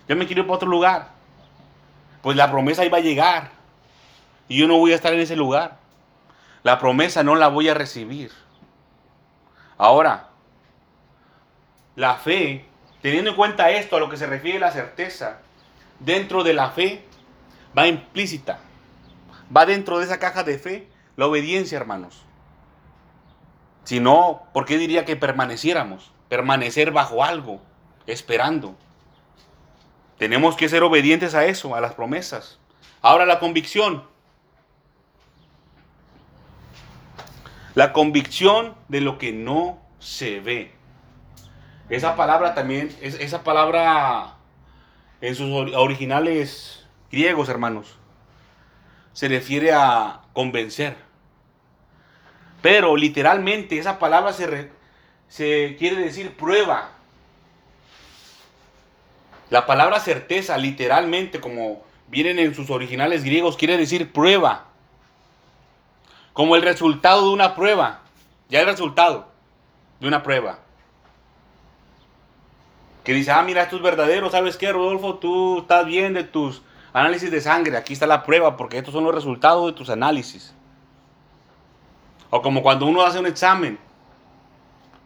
[0.08, 1.10] Yo me quiero ir para otro lugar.
[2.22, 3.50] Pues la promesa iba a llegar.
[4.48, 5.76] Y yo no voy a estar en ese lugar.
[6.62, 8.32] La promesa no la voy a recibir.
[9.76, 10.30] Ahora,
[11.94, 12.64] la fe,
[13.02, 15.40] teniendo en cuenta esto a lo que se refiere la certeza,
[16.00, 17.07] dentro de la fe
[17.76, 18.60] va implícita.
[19.54, 22.22] Va dentro de esa caja de fe la obediencia, hermanos.
[23.84, 26.12] Si no, ¿por qué diría que permaneciéramos?
[26.28, 27.60] Permanecer bajo algo,
[28.06, 28.76] esperando.
[30.18, 32.58] Tenemos que ser obedientes a eso, a las promesas.
[33.00, 34.04] Ahora la convicción.
[37.74, 40.72] La convicción de lo que no se ve.
[41.88, 44.34] Esa palabra también, esa palabra
[45.20, 47.96] en sus originales griegos, hermanos,
[49.12, 50.96] se refiere a convencer.
[52.62, 54.70] Pero literalmente esa palabra se,
[55.28, 56.90] se quiere decir prueba.
[59.50, 64.66] La palabra certeza, literalmente, como vienen en sus originales griegos, quiere decir prueba.
[66.32, 68.02] Como el resultado de una prueba.
[68.48, 69.28] Ya el resultado
[70.00, 70.60] de una prueba.
[73.04, 74.30] Que dice, ah, mira, esto es verdadero.
[74.30, 75.14] ¿Sabes qué, Rodolfo?
[75.16, 79.04] Tú estás bien de tus Análisis de sangre, aquí está la prueba porque estos son
[79.04, 80.54] los resultados de tus análisis.
[82.30, 83.78] O como cuando uno hace un examen.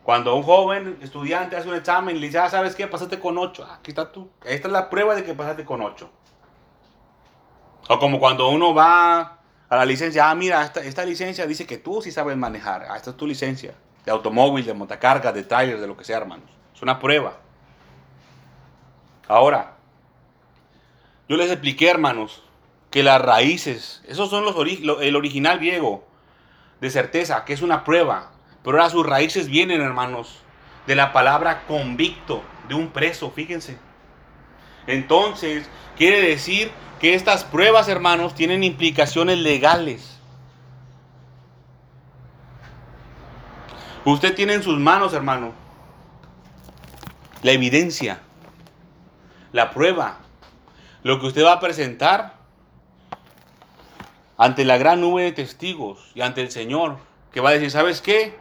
[0.02, 2.86] Cuando un joven estudiante hace un examen y le dice, ah, ¿sabes qué?
[2.88, 3.66] Pasaste con 8.
[3.68, 4.30] Ah, aquí está tú.
[4.44, 6.10] Esta es la prueba de que pasaste con 8.
[7.88, 11.78] O como cuando uno va a la licencia, ah, mira, esta, esta licencia dice que
[11.78, 12.86] tú sí sabes manejar.
[12.88, 13.74] Ah, esta es tu licencia.
[14.04, 16.50] De automóvil, de montacarga, de trailer, de lo que sea, hermanos.
[16.74, 17.36] Es una prueba.
[19.28, 19.76] Ahora,
[21.28, 22.42] Yo les expliqué, hermanos,
[22.90, 24.54] que las raíces, esos son los
[25.00, 26.04] el original griego
[26.80, 28.32] de certeza, que es una prueba,
[28.62, 30.38] pero ahora sus raíces vienen, hermanos,
[30.86, 33.78] de la palabra convicto, de un preso, fíjense.
[34.86, 40.18] Entonces, quiere decir que estas pruebas, hermanos, tienen implicaciones legales.
[44.04, 45.52] Usted tiene en sus manos, hermano,
[47.42, 48.20] la evidencia,
[49.52, 50.18] la prueba,
[51.02, 52.38] lo que usted va a presentar
[54.36, 56.98] ante la gran nube de testigos y ante el Señor,
[57.32, 58.36] que va a decir, ¿sabes qué?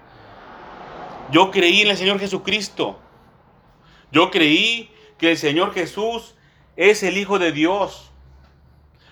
[1.31, 2.99] Yo creí en el Señor Jesucristo.
[4.11, 6.35] Yo creí que el Señor Jesús
[6.75, 8.11] es el Hijo de Dios.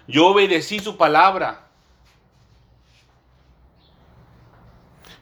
[0.07, 1.67] Yo obedecí su palabra.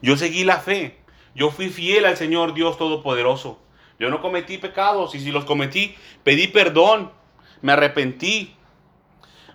[0.02, 0.98] Yo seguí la fe.
[1.36, 3.60] Yo fui fiel al Señor Dios Todopoderoso.
[4.00, 7.12] Yo no cometí pecados y si los cometí, pedí perdón.
[7.62, 8.54] Me arrepentí.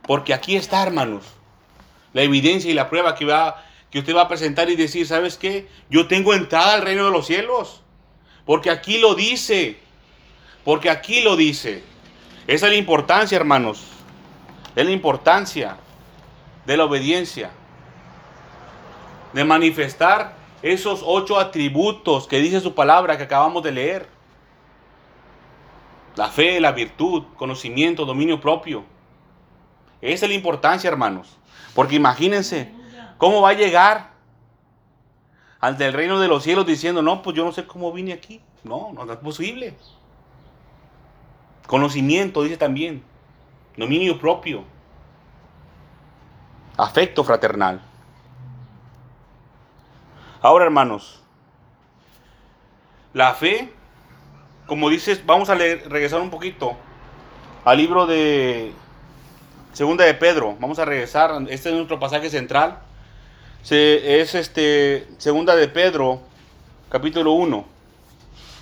[0.06, 1.24] Porque aquí está, hermanos,
[2.12, 5.36] la evidencia y la prueba que, va, que usted va a presentar y decir, ¿sabes
[5.36, 5.68] qué?
[5.90, 7.82] Yo tengo entrada al reino de los cielos.
[8.44, 9.78] Porque aquí lo dice.
[10.64, 11.82] Porque aquí lo dice.
[12.46, 13.84] Esa es la importancia, hermanos.
[14.74, 15.76] Es la importancia
[16.66, 17.50] de la obediencia.
[19.32, 24.08] De manifestar esos ocho atributos que dice su palabra que acabamos de leer.
[26.16, 28.84] La fe, la virtud, conocimiento, dominio propio.
[30.00, 31.38] Esa es la importancia, hermanos.
[31.74, 32.72] Porque imagínense
[33.18, 34.12] cómo va a llegar
[35.60, 38.40] ante el reino de los cielos diciendo, no, pues yo no sé cómo vine aquí.
[38.64, 39.76] No, no es posible.
[41.66, 43.02] Conocimiento, dice también.
[43.76, 44.64] Dominio propio.
[46.76, 47.80] Afecto fraternal.
[50.40, 51.22] Ahora, hermanos,
[53.12, 53.72] la fe,
[54.72, 56.74] como dices, vamos a regresar un poquito
[57.62, 58.72] al libro de
[59.74, 60.56] Segunda de Pedro.
[60.60, 62.78] Vamos a regresar, este es nuestro pasaje central.
[63.68, 66.22] Es este Segunda de Pedro,
[66.88, 67.66] capítulo 1.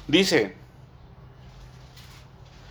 [0.08, 0.56] Dice: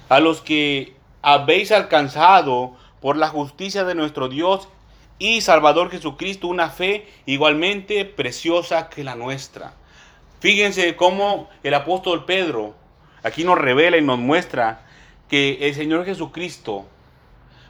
[0.09, 4.67] A los que habéis alcanzado por la justicia de nuestro Dios
[5.17, 9.75] y Salvador Jesucristo una fe igualmente preciosa que la nuestra.
[10.41, 12.75] Fíjense cómo el apóstol Pedro
[13.23, 14.81] aquí nos revela y nos muestra
[15.27, 16.87] que el Señor Jesucristo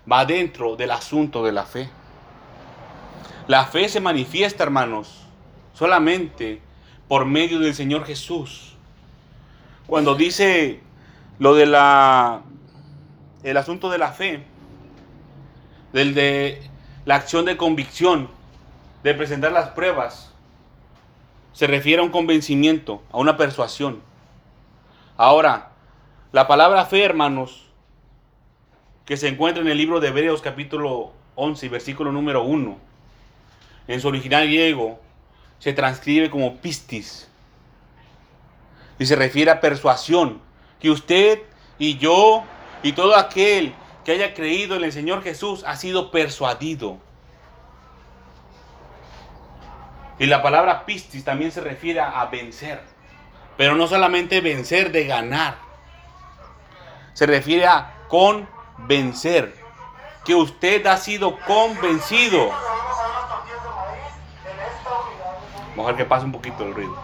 [0.10, 1.90] va dentro del asunto de la fe.
[3.48, 5.26] La fe se manifiesta, hermanos,
[5.74, 6.62] solamente
[7.08, 8.76] por medio del Señor Jesús.
[9.88, 10.82] Cuando dice
[11.40, 12.42] lo de la
[13.44, 14.44] el asunto de la fe,
[15.94, 16.62] del de
[17.06, 18.30] la acción de convicción,
[19.04, 20.32] de presentar las pruebas,
[21.54, 24.02] se refiere a un convencimiento, a una persuasión.
[25.22, 25.72] Ahora,
[26.32, 27.66] la palabra fe, hermanos,
[29.04, 32.78] que se encuentra en el libro de Hebreos capítulo 11, versículo número 1,
[33.90, 34.98] en su original griego,
[35.58, 37.30] se transcribe como pistis.
[38.98, 40.40] Y se refiere a persuasión,
[40.80, 41.42] que usted
[41.78, 42.46] y yo
[42.82, 43.74] y todo aquel
[44.06, 46.98] que haya creído en el Señor Jesús ha sido persuadido.
[50.18, 52.89] Y la palabra pistis también se refiere a vencer.
[53.60, 55.58] Pero no solamente vencer de ganar.
[57.12, 59.54] Se refiere a convencer.
[60.24, 62.52] Que usted ha sido convencido.
[65.76, 66.96] Ver que pasa un poquito el ruido.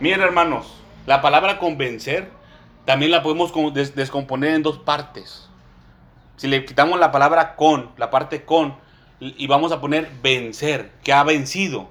[0.00, 0.74] Miren hermanos,
[1.06, 2.32] la palabra convencer
[2.84, 3.52] también la podemos
[3.94, 5.48] descomponer en dos partes.
[6.34, 8.76] Si le quitamos la palabra con, la parte con,
[9.20, 11.90] y vamos a poner vencer, que ha vencido.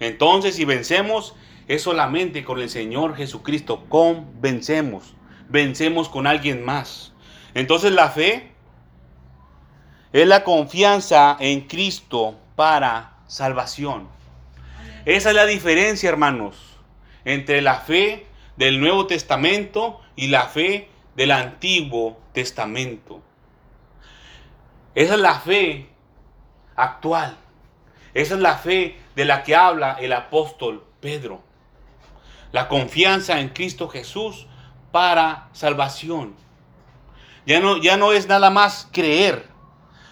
[0.00, 1.36] Entonces, si vencemos,
[1.70, 3.84] es solamente con el Señor Jesucristo.
[3.88, 5.14] Convencemos.
[5.48, 7.12] Vencemos con alguien más.
[7.54, 8.50] Entonces, la fe
[10.12, 14.08] es la confianza en Cristo para salvación.
[15.04, 16.56] Esa es la diferencia, hermanos,
[17.24, 23.22] entre la fe del Nuevo Testamento y la fe del Antiguo Testamento.
[24.96, 25.88] Esa es la fe
[26.74, 27.36] actual.
[28.12, 31.48] Esa es la fe de la que habla el apóstol Pedro.
[32.52, 34.46] La confianza en Cristo Jesús
[34.92, 36.34] para salvación.
[37.46, 39.48] Ya no, ya no es nada más creer.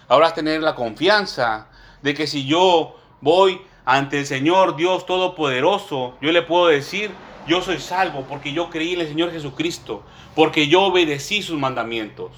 [0.07, 1.67] Ahora es tener la confianza
[2.01, 7.11] de que si yo voy ante el Señor Dios Todopoderoso, yo le puedo decir,
[7.47, 10.03] yo soy salvo porque yo creí en el Señor Jesucristo,
[10.35, 12.31] porque yo obedecí sus mandamientos.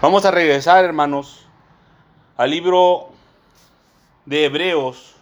[0.00, 1.46] Vamos a regresar, hermanos,
[2.36, 3.08] al libro
[4.26, 5.13] de Hebreos,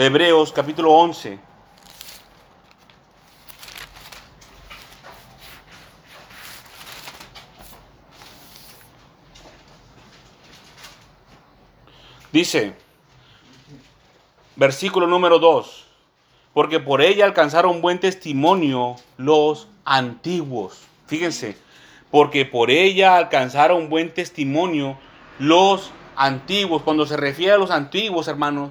[0.00, 1.40] Hebreos capítulo 11.
[12.30, 12.76] Dice,
[14.54, 15.86] versículo número 2,
[16.54, 20.78] porque por ella alcanzaron buen testimonio los antiguos.
[21.08, 21.58] Fíjense,
[22.12, 24.96] porque por ella alcanzaron buen testimonio
[25.40, 26.84] los antiguos.
[26.84, 28.70] Cuando se refiere a los antiguos, hermanos,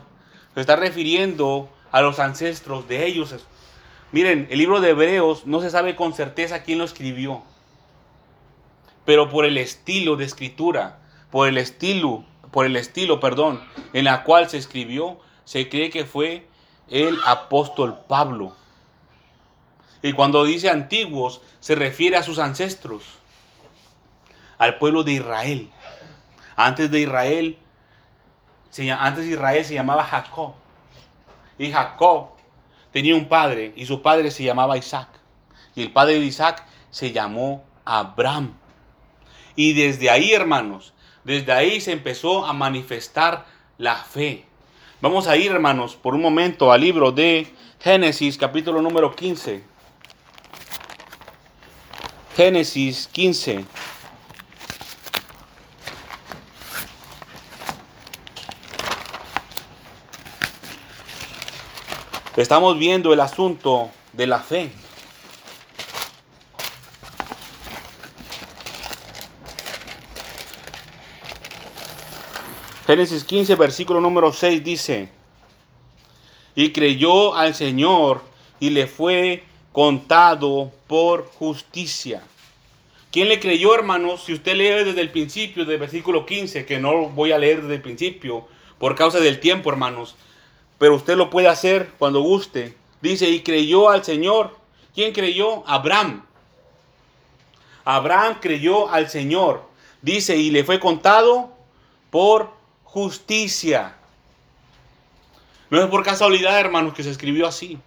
[0.58, 3.36] se está refiriendo a los ancestros de ellos.
[4.12, 7.44] Miren, el libro de Hebreos no se sabe con certeza quién lo escribió,
[9.06, 10.98] pero por el estilo de escritura,
[11.30, 13.62] por el estilo, por el estilo, perdón,
[13.94, 16.48] en la cual se escribió, se cree que fue
[16.90, 18.56] el apóstol Pablo.
[20.02, 23.04] Y cuando dice antiguos, se refiere a sus ancestros,
[24.58, 25.70] al pueblo de Israel.
[26.56, 27.60] Antes de Israel,
[28.92, 30.54] antes Israel se llamaba Jacob.
[31.58, 32.30] Y Jacob
[32.92, 35.10] tenía un padre y su padre se llamaba Isaac.
[35.76, 38.54] Y el padre de Isaac se llamó Abraham.
[39.56, 43.46] Y desde ahí, hermanos, desde ahí se empezó a manifestar
[43.78, 44.46] la fe.
[45.02, 47.48] Vamos a ir, hermanos, por un momento al libro de
[47.80, 49.64] Génesis, capítulo número 15.
[52.36, 53.66] Génesis 15.
[62.38, 64.70] Estamos viendo el asunto de la fe.
[72.86, 75.10] Génesis 15, versículo número 6 dice,
[76.54, 78.22] y creyó al Señor
[78.60, 82.22] y le fue contado por justicia.
[83.12, 84.26] ¿Quién le creyó, hermanos?
[84.26, 87.76] Si usted lee desde el principio del versículo 15, que no voy a leer desde
[87.76, 88.48] el principio
[88.78, 90.16] por causa del tiempo, hermanos,
[90.78, 92.78] pero usted lo puede hacer cuando guste.
[93.02, 94.56] Dice, y creyó al Señor.
[94.94, 95.68] ¿Quién creyó?
[95.68, 96.26] Abraham.
[97.86, 99.64] Abraham creyó al Señor.
[100.02, 101.52] Dice, y le fue contado
[102.10, 102.52] por
[102.84, 103.96] justicia.
[105.70, 107.80] No es por casualidad, hermanos, que se escribió así.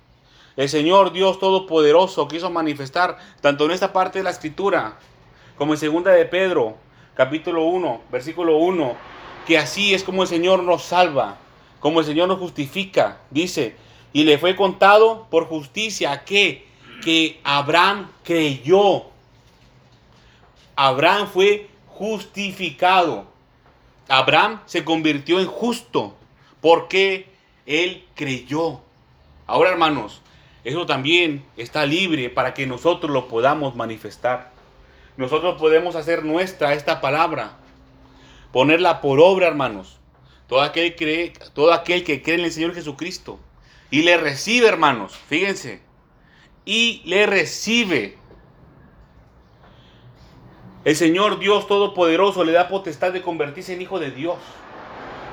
[0.57, 4.99] El Señor Dios Todopoderoso quiso manifestar tanto en esta parte de la escritura
[5.57, 6.77] como en segunda de Pedro,
[7.15, 8.97] capítulo 1, versículo 1,
[9.47, 11.37] que así es como el Señor nos salva,
[11.81, 13.21] como el Señor nos justifica.
[13.31, 13.75] Dice,
[14.13, 19.05] y le fue contado por justicia que que Abraham creyó.
[20.77, 23.25] Abraham fue justificado.
[24.09, 26.15] Abraham se convirtió en justo
[26.61, 27.27] porque
[27.67, 28.81] él creyó.
[29.47, 30.21] Ahora, hermanos,
[30.65, 34.53] eso también está libre para que nosotros lo podamos manifestar.
[35.17, 37.57] Nosotros podemos hacer nuestra esta palabra,
[38.53, 39.99] ponerla por obra, hermanos.
[40.51, 43.39] Todo aquel, todo aquel que cree en el Señor Jesucristo
[43.89, 45.81] y le recibe, hermanos, fíjense,
[46.65, 48.19] y le recibe.
[50.85, 54.39] El Señor Dios Todopoderoso le da potestad de convertirse en hijo de Dios.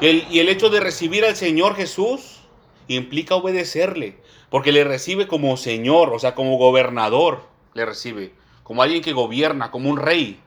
[0.02, 2.42] y el hecho de recibir al Señor Jesús
[2.88, 4.18] implica obedecerle.
[4.52, 7.42] Porque le recibe como Señor, o sea, como gobernador,
[7.74, 10.40] le recibe, como alguien que gobierna, como un rey.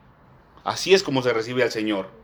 [0.62, 2.19] Así es como se recibe al Señor.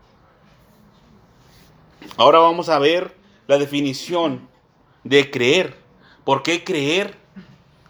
[2.16, 3.14] Ahora vamos a ver
[3.46, 4.48] la definición
[5.04, 5.76] de creer.
[6.24, 7.16] ¿Por qué creer?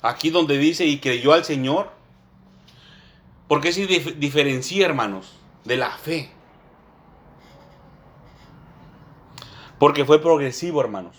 [0.03, 1.91] Aquí donde dice y creyó al Señor.
[3.49, 5.33] ¿Por qué se diferencia, hermanos,
[5.65, 6.31] de la fe?
[9.79, 11.17] Porque fue progresivo, hermanos.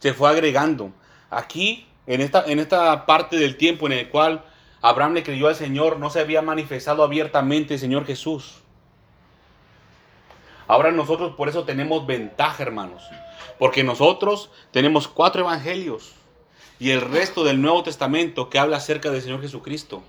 [0.00, 0.92] Se fue agregando.
[1.30, 4.44] Aquí, en esta, en esta parte del tiempo en el cual
[4.82, 8.62] Abraham le creyó al Señor, no se había manifestado abiertamente el Señor Jesús.
[10.68, 13.02] Ahora nosotros por eso tenemos ventaja, hermanos.
[13.58, 16.12] Porque nosotros tenemos cuatro evangelios
[16.78, 20.02] y el resto del Nuevo Testamento que habla acerca del Señor Jesucristo.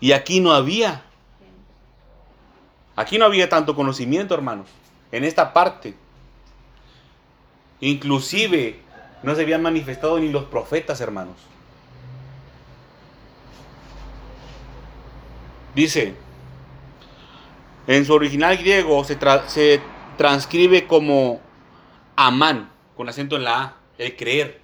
[0.00, 1.02] Y aquí no había.
[2.94, 4.68] Aquí no había tanto conocimiento, hermanos.
[5.10, 5.94] En esta parte.
[7.80, 8.80] Inclusive
[9.22, 11.36] no se habían manifestado ni los profetas, hermanos.
[15.74, 16.14] Dice,
[17.86, 19.16] en su original griego se,
[20.16, 21.40] transcribe como
[22.16, 24.60] amán, con acento en la A, el creer.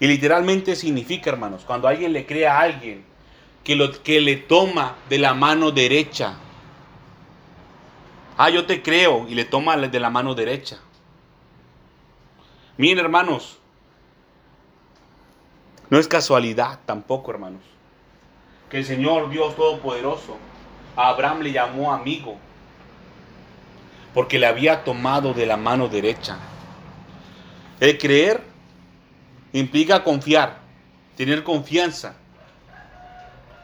[0.00, 3.04] Y literalmente significa, hermanos, cuando alguien le cree a alguien
[3.62, 6.36] que, lo, que le toma de la mano derecha.
[8.36, 10.80] Ah, yo te creo y le toma de la mano derecha.
[12.76, 13.58] Miren, hermanos,
[15.90, 17.62] no es casualidad tampoco, hermanos,
[18.68, 20.36] que el Señor Dios Todopoderoso
[20.96, 22.36] a Abraham le llamó amigo,
[24.12, 26.38] porque le había tomado de la mano derecha.
[27.80, 28.42] El creer
[29.52, 30.58] implica confiar,
[31.16, 32.14] tener confianza,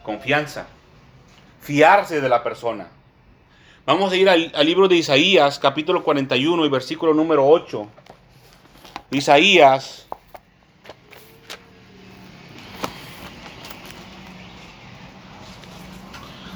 [0.03, 0.67] confianza,
[1.61, 2.87] fiarse de la persona.
[3.85, 7.87] Vamos a ir al, al libro de Isaías, capítulo 41 y versículo número 8.
[9.11, 10.07] Isaías.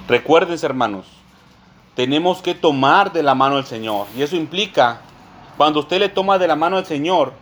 [0.08, 1.08] Recuérdense, hermanos,
[1.96, 4.06] tenemos que tomar de la mano del Señor.
[4.16, 5.02] Y eso implica,
[5.58, 7.34] cuando usted le toma de la mano al Señor,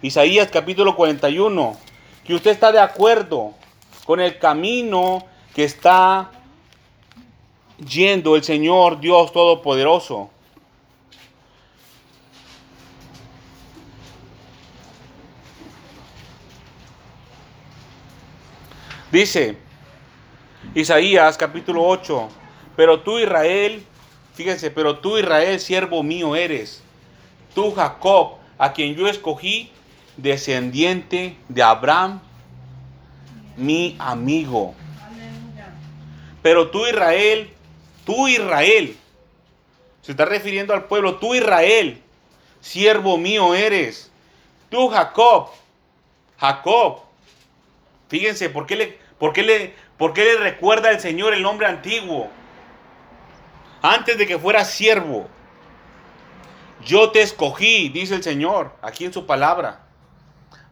[0.00, 1.76] Isaías capítulo 41,
[2.24, 3.52] que usted está de acuerdo
[4.06, 5.24] con el camino
[5.54, 6.30] que está
[7.78, 10.30] yendo el Señor Dios Todopoderoso.
[19.10, 19.63] Dice
[20.74, 22.28] Isaías capítulo 8,
[22.74, 23.84] pero tú Israel,
[24.34, 26.82] fíjense, pero tú Israel, siervo mío eres,
[27.54, 29.70] tú Jacob, a quien yo escogí,
[30.16, 32.20] descendiente de Abraham,
[33.56, 34.74] mi amigo.
[36.42, 37.50] Pero tú Israel,
[38.04, 38.96] tú Israel,
[40.02, 42.02] se está refiriendo al pueblo, tú Israel,
[42.60, 44.10] siervo mío eres,
[44.70, 45.50] tú Jacob,
[46.36, 46.98] Jacob.
[48.08, 51.66] Fíjense, ¿por qué le, por qué le, por qué le recuerda el Señor el nombre
[51.66, 52.28] antiguo?
[53.82, 55.28] Antes de que fuera siervo,
[56.84, 59.86] yo te escogí, dice el Señor, aquí en su palabra.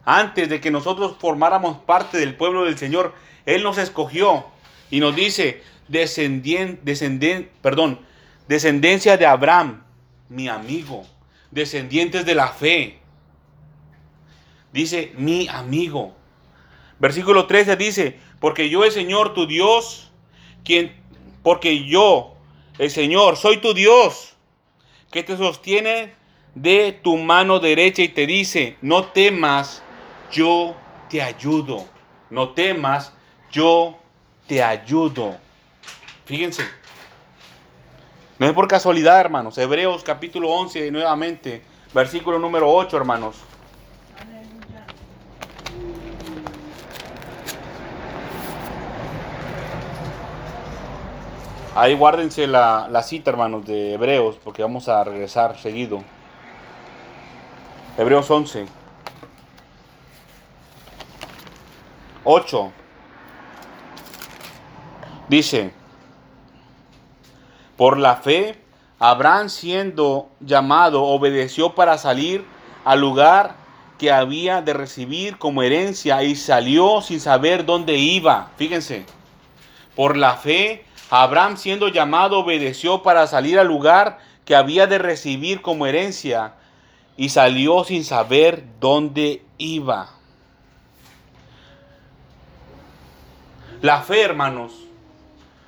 [0.05, 3.13] Antes de que nosotros formáramos parte del pueblo del Señor,
[3.45, 4.45] Él nos escogió
[4.89, 7.99] y nos dice, descendien, descendien, perdón,
[8.47, 9.83] descendencia de Abraham,
[10.29, 11.05] mi amigo,
[11.51, 12.99] descendientes de la fe.
[14.71, 16.15] Dice, mi amigo.
[16.99, 20.11] Versículo 13 dice, porque yo el Señor tu Dios,
[20.65, 20.93] quien,
[21.43, 22.33] porque yo,
[22.77, 24.35] el Señor, soy tu Dios,
[25.13, 26.13] que te sostiene
[26.53, 29.81] de tu mano derecha y te dice, no temas,
[30.29, 30.75] yo
[31.09, 31.87] te ayudo.
[32.29, 33.13] No temas,
[33.49, 33.97] yo
[34.45, 35.37] te ayudo.
[36.25, 36.63] Fíjense.
[38.39, 39.57] No es por casualidad, hermanos.
[39.57, 41.61] Hebreos capítulo 11, nuevamente,
[41.93, 43.37] versículo número 8, hermanos.
[51.75, 56.03] Ahí guárdense la, la, cita, hermanos, de Hebreos, porque vamos a regresar seguido.
[57.97, 58.67] Hebreos 11.
[62.23, 62.71] 8.
[65.29, 65.73] Dice,
[67.75, 68.61] por la fe,
[68.99, 72.45] Abraham siendo llamado, obedeció para salir
[72.85, 73.55] al lugar
[73.97, 78.51] que había de recibir como herencia y salió sin saber dónde iba.
[78.57, 79.05] Fíjense,
[79.95, 80.85] por la fe,
[81.15, 86.53] Abraham siendo llamado, obedeció para salir al lugar que había de recibir como herencia
[87.15, 90.09] y salió sin saber dónde iba.
[93.83, 94.73] La fe, hermanos,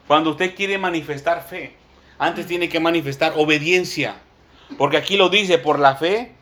[0.07, 1.75] cuando usted quiere manifestar fe,
[2.17, 4.15] antes tiene que manifestar obediencia.
[4.79, 6.33] Porque aquí lo dice, por la fe,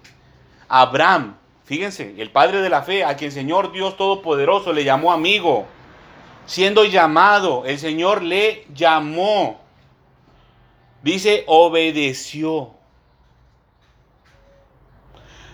[0.69, 1.35] Abraham,
[1.65, 5.67] fíjense, el padre de la fe, a quien Señor Dios Todopoderoso le llamó amigo,
[6.45, 9.61] siendo llamado, el Señor le llamó.
[11.01, 12.71] Dice, obedeció.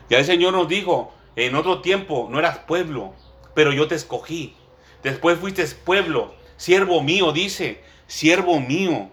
[0.09, 3.13] Ya el Señor nos dijo, en otro tiempo no eras pueblo,
[3.53, 4.55] pero yo te escogí.
[5.03, 9.09] Después fuiste pueblo, siervo mío, dice, siervo mío.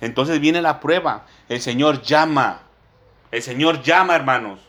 [0.00, 1.26] Entonces viene la prueba.
[1.48, 2.62] El Señor llama.
[3.30, 4.60] El Señor llama, hermanos.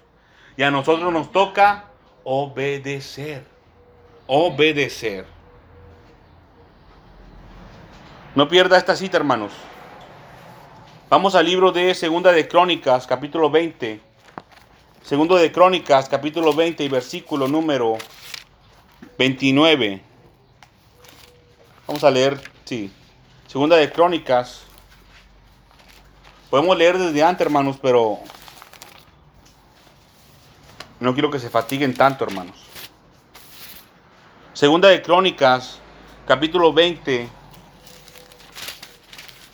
[0.57, 1.85] Y a nosotros nos toca
[2.23, 3.45] obedecer.
[4.27, 5.25] Obedecer.
[8.33, 9.51] No pierda esta cita, hermanos.
[11.09, 13.99] Vamos al libro de Segunda de Crónicas, capítulo 20.
[15.03, 17.97] Segundo de Crónicas, capítulo 20 y versículo número
[19.17, 20.01] 29.
[21.85, 22.89] Vamos a leer, sí.
[23.47, 24.63] Segunda de Crónicas.
[26.49, 28.17] Podemos leer desde antes, hermanos, pero
[31.01, 32.55] no quiero que se fatiguen tanto, hermanos.
[34.53, 35.79] Segunda de Crónicas,
[36.25, 37.40] capítulo 20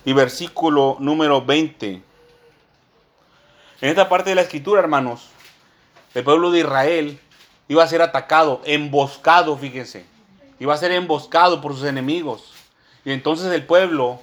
[0.07, 2.01] y versículo número 20.
[3.81, 5.27] En esta parte de la escritura, hermanos,
[6.13, 7.19] el pueblo de Israel
[7.67, 10.05] iba a ser atacado, emboscado, fíjense.
[10.61, 12.53] Iba a ser emboscado por sus enemigos.
[13.03, 14.21] Y entonces el pueblo,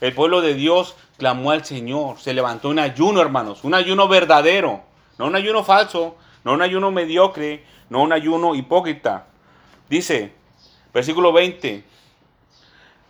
[0.00, 2.18] el pueblo de Dios, clamó al Señor.
[2.18, 3.62] Se levantó un ayuno, hermanos.
[3.62, 4.80] Un ayuno verdadero.
[5.18, 6.16] No un ayuno falso.
[6.44, 7.66] No un ayuno mediocre.
[7.90, 9.26] No un ayuno hipócrita.
[9.90, 10.32] Dice,
[10.94, 11.84] versículo 20.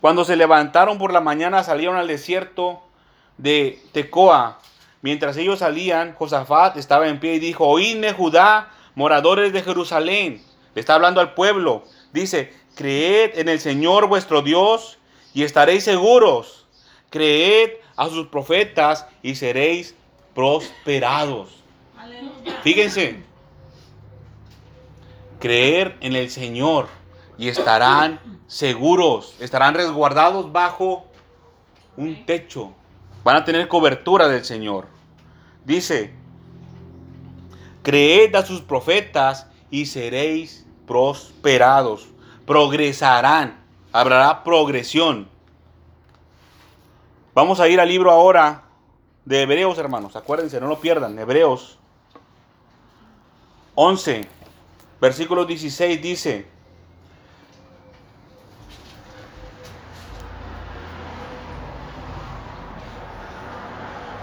[0.01, 2.81] Cuando se levantaron por la mañana salieron al desierto
[3.37, 4.59] de Tecoa.
[5.03, 10.43] Mientras ellos salían, Josafat estaba en pie y dijo, oídme Judá, moradores de Jerusalén.
[10.75, 11.85] Le está hablando al pueblo.
[12.13, 14.99] Dice, creed en el Señor vuestro Dios
[15.35, 16.67] y estaréis seguros.
[17.11, 19.95] Creed a sus profetas y seréis
[20.35, 21.63] prosperados.
[22.63, 23.23] Fíjense,
[25.39, 26.89] creer en el Señor
[27.41, 31.07] y estarán seguros, estarán resguardados bajo
[31.97, 32.75] un techo,
[33.25, 34.89] van a tener cobertura del Señor.
[35.65, 36.13] Dice,
[37.83, 42.09] creed a sus profetas y seréis prosperados,
[42.45, 43.59] progresarán,
[43.91, 45.27] habrá progresión.
[47.35, 48.65] Vamos a ir al libro ahora
[49.25, 51.79] de Hebreos, hermanos, acuérdense, no lo pierdan, Hebreos
[53.77, 54.29] 11,
[55.01, 56.60] versículo 16 dice,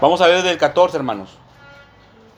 [0.00, 1.30] Vamos a ver desde el 14, hermanos.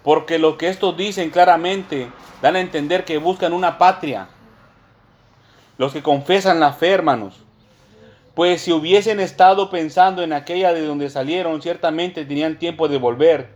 [0.03, 4.29] Porque lo que estos dicen claramente dan a entender que buscan una patria.
[5.77, 7.41] Los que confesan la fe, hermanos.
[8.35, 13.51] Pues si hubiesen estado pensando en aquella de donde salieron, ciertamente tenían tiempo de volver.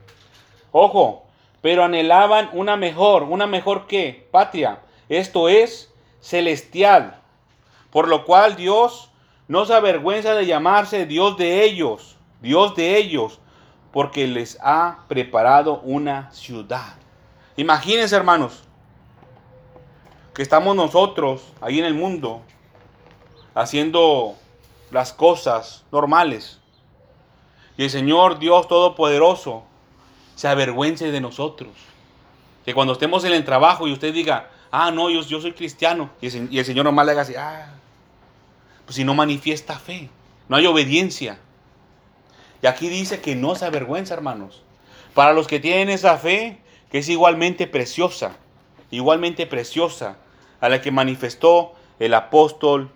[0.71, 1.25] Ojo,
[1.63, 4.81] pero anhelaban una mejor, una mejor que patria.
[5.09, 5.91] Esto es
[6.21, 7.21] celestial.
[7.91, 9.11] Por lo cual Dios
[9.49, 13.41] no se avergüenza de llamarse Dios de ellos, Dios de ellos,
[13.95, 16.97] porque les ha preparado una ciudad.
[17.57, 18.65] Imagínense, hermanos,
[20.35, 22.43] que estamos nosotros ahí en el mundo
[23.55, 24.35] haciendo
[24.91, 26.59] las cosas normales.
[27.77, 29.63] Y el Señor Dios Todopoderoso
[30.35, 31.71] se avergüence de nosotros.
[32.65, 36.37] Que cuando estemos en el trabajo y usted diga, ah, no, yo, soy cristiano, y
[36.37, 37.75] el, y el Señor nomás le haga así, ah,
[38.87, 40.11] pues si no manifiesta fe,
[40.49, 41.39] no hay obediencia.
[42.65, 44.63] Y aquí dice que no se avergüenza, hermanos.
[45.13, 46.57] Para los que tienen esa fe,
[46.91, 48.39] que es igualmente preciosa,
[48.91, 50.17] igualmente preciosa,
[50.63, 52.89] a la que manifestó el apóstol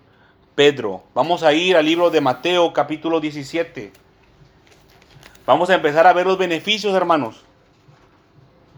[0.55, 1.03] Pedro.
[1.13, 3.93] Vamos a ir al libro de Mateo capítulo 17.
[5.45, 7.43] Vamos a empezar a ver los beneficios, hermanos.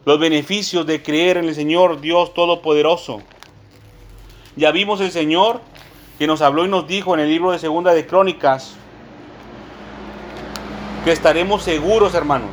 [0.04, 3.22] Los beneficios de creer en el Señor Dios Todopoderoso.
[4.58, 5.62] Ya vimos el Señor
[6.20, 8.76] que nos habló y nos dijo en el libro de Segunda de Crónicas,
[11.04, 12.52] que estaremos seguros, hermanos.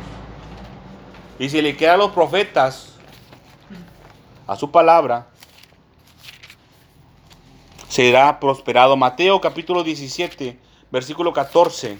[1.37, 2.95] Y si le queda a los profetas
[4.47, 5.27] a su palabra,
[7.87, 8.97] será prosperado.
[8.97, 10.59] Mateo capítulo 17,
[10.91, 11.99] versículo 14.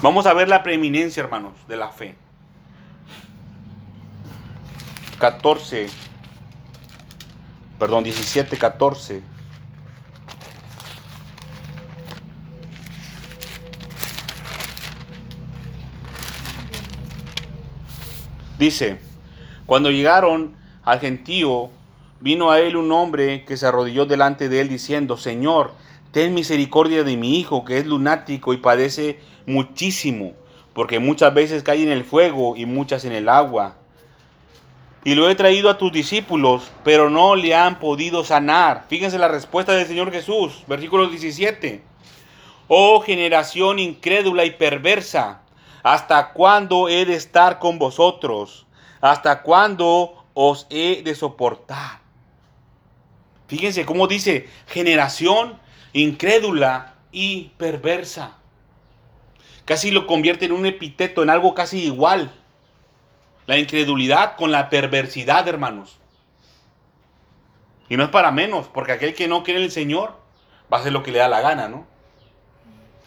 [0.00, 2.16] Vamos a ver la preeminencia, hermanos, de la fe.
[5.18, 5.88] 14,
[7.78, 9.33] perdón, 17, 14.
[18.64, 18.96] Dice,
[19.66, 20.54] cuando llegaron
[20.84, 21.68] al gentío,
[22.20, 25.72] vino a él un hombre que se arrodilló delante de él diciendo, Señor,
[26.12, 30.32] ten misericordia de mi hijo que es lunático y padece muchísimo,
[30.72, 33.76] porque muchas veces cae en el fuego y muchas en el agua.
[35.04, 38.86] Y lo he traído a tus discípulos, pero no le han podido sanar.
[38.88, 41.82] Fíjense la respuesta del Señor Jesús, versículo 17.
[42.68, 45.42] Oh generación incrédula y perversa,
[45.84, 48.66] ¿Hasta cuándo he de estar con vosotros?
[49.02, 52.00] ¿Hasta cuándo os he de soportar?
[53.48, 55.60] Fíjense cómo dice generación
[55.92, 58.38] incrédula y perversa.
[59.66, 62.32] Casi lo convierte en un epíteto, en algo casi igual.
[63.46, 65.98] La incredulidad con la perversidad, hermanos.
[67.90, 70.16] Y no es para menos, porque aquel que no cree en el Señor
[70.72, 71.86] va a hacer lo que le da la gana, ¿no?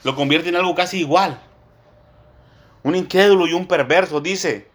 [0.03, 1.41] Lo convierte en algo casi igual
[2.87, 4.69] un incrédulo y un perverso, dice.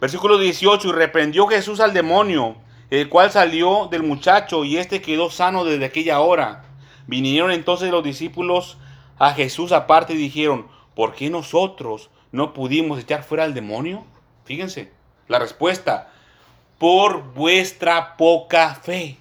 [0.00, 2.56] Versículo 18, y reprendió Jesús al demonio,
[2.90, 6.64] el cual salió del muchacho y éste quedó sano desde aquella hora.
[7.06, 8.76] Vinieron entonces los discípulos
[9.18, 10.66] a Jesús aparte y dijeron,
[10.96, 14.04] ¿por qué nosotros no pudimos echar fuera al demonio?
[14.44, 14.90] Fíjense,
[15.28, 16.10] la respuesta,
[16.78, 19.16] por vuestra poca fe.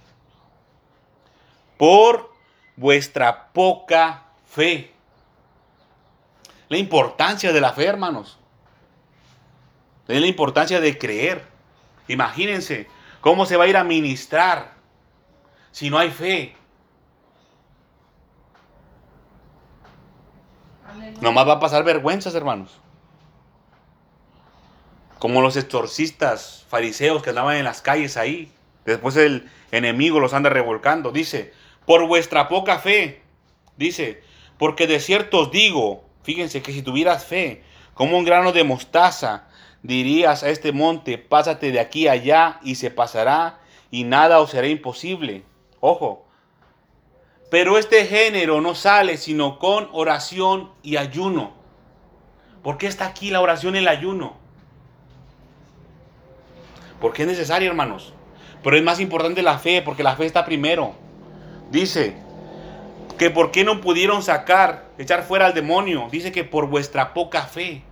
[1.78, 2.32] Por
[2.76, 4.92] vuestra poca fe.
[6.70, 8.38] La importancia de la fe, hermanos.
[10.08, 11.44] Es la importancia de creer.
[12.08, 12.88] Imagínense
[13.22, 14.74] cómo se va a ir a ministrar
[15.72, 16.56] si no hay fe.
[21.22, 22.80] Nomás va a pasar vergüenzas, hermanos.
[25.18, 28.52] Como los exorcistas fariseos que andaban en las calles ahí.
[28.86, 31.12] Después el enemigo los anda revolcando.
[31.12, 31.54] Dice,
[31.86, 33.22] por vuestra poca fe.
[33.76, 34.24] Dice,
[34.58, 37.64] porque de cierto os digo Fíjense que si tuvieras fe,
[37.96, 39.48] como un grano de mostaza,
[39.82, 43.58] dirías a este monte, pásate de aquí allá y se pasará
[43.90, 45.44] y nada os será imposible.
[45.80, 46.28] Ojo,
[47.50, 51.54] Pero este género no sale sino con oración y ayuno.
[52.62, 54.38] ¿Por qué está aquí la oración y el ayuno?
[57.02, 58.14] Porque es necesario, hermanos.
[58.62, 60.94] Pero es más importante la fe, porque la fe está primero.
[61.72, 62.29] Dice
[63.20, 66.08] que por qué no pudieron sacar, echar fuera al demonio.
[66.10, 67.84] Dice que por vuestra poca fe.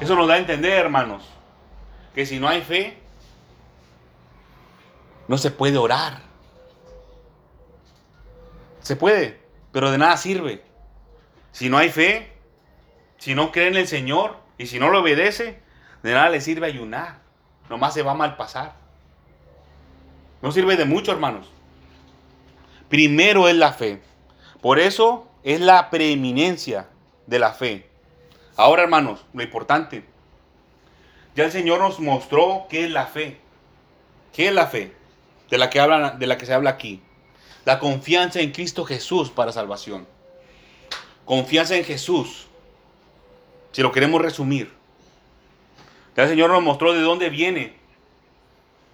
[0.00, 1.28] Eso nos da a entender, hermanos,
[2.14, 2.96] que si no hay fe,
[5.26, 6.20] no se puede orar.
[8.80, 9.40] Se puede,
[9.72, 10.62] pero de nada sirve.
[11.50, 12.32] Si no hay fe,
[13.18, 15.60] si no cree en el Señor y si no lo obedece,
[16.04, 17.18] de nada le sirve ayunar.
[17.68, 18.76] Nomás se va a mal pasar.
[20.40, 21.57] No sirve de mucho, hermanos.
[22.88, 24.00] Primero es la fe.
[24.60, 26.88] Por eso es la preeminencia
[27.26, 27.88] de la fe.
[28.56, 30.04] Ahora, hermanos, lo importante.
[31.36, 33.38] Ya el Señor nos mostró qué es la fe.
[34.32, 34.92] ¿Qué es la fe?
[35.50, 37.02] De la que, habla, de la que se habla aquí.
[37.64, 40.06] La confianza en Cristo Jesús para salvación.
[41.24, 42.46] Confianza en Jesús.
[43.72, 44.72] Si lo queremos resumir.
[46.16, 47.76] Ya el Señor nos mostró de dónde viene.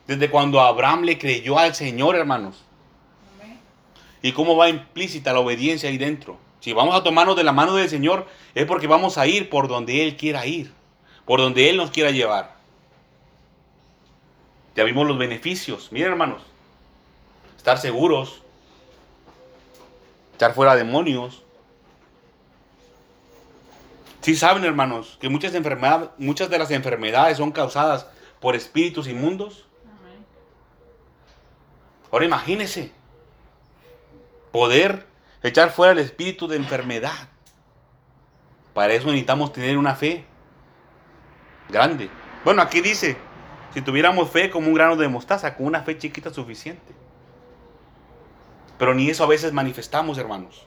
[0.07, 2.64] Desde cuando Abraham le creyó al Señor, hermanos.
[4.25, 6.39] Y cómo va implícita la obediencia ahí dentro.
[6.61, 9.69] Si vamos a tomarnos de la mano del Señor, es porque vamos a ir por
[9.69, 10.73] donde Él quiera ir.
[11.27, 12.57] Por donde Él nos quiera llevar.
[14.75, 15.93] Ya vimos los beneficios.
[15.93, 16.41] Miren, hermanos.
[17.59, 18.41] Estar seguros.
[20.33, 21.43] Estar fuera de demonios.
[24.23, 28.07] Sí saben, hermanos, que muchas, enfermedades, muchas de las enfermedades son causadas
[28.41, 29.67] por espíritus inmundos.
[32.11, 33.04] Ahora imagínense
[34.55, 35.05] poder
[35.43, 37.29] echar fuera el espíritu de enfermedad.
[38.73, 40.25] Para eso necesitamos tener una fe
[41.69, 42.09] grande.
[42.45, 43.17] Bueno, aquí dice,
[43.73, 46.95] si tuviéramos fe como un grano de mostaza, con una fe chiquita suficiente.
[48.79, 50.65] Pero ni eso a veces manifestamos, hermanos.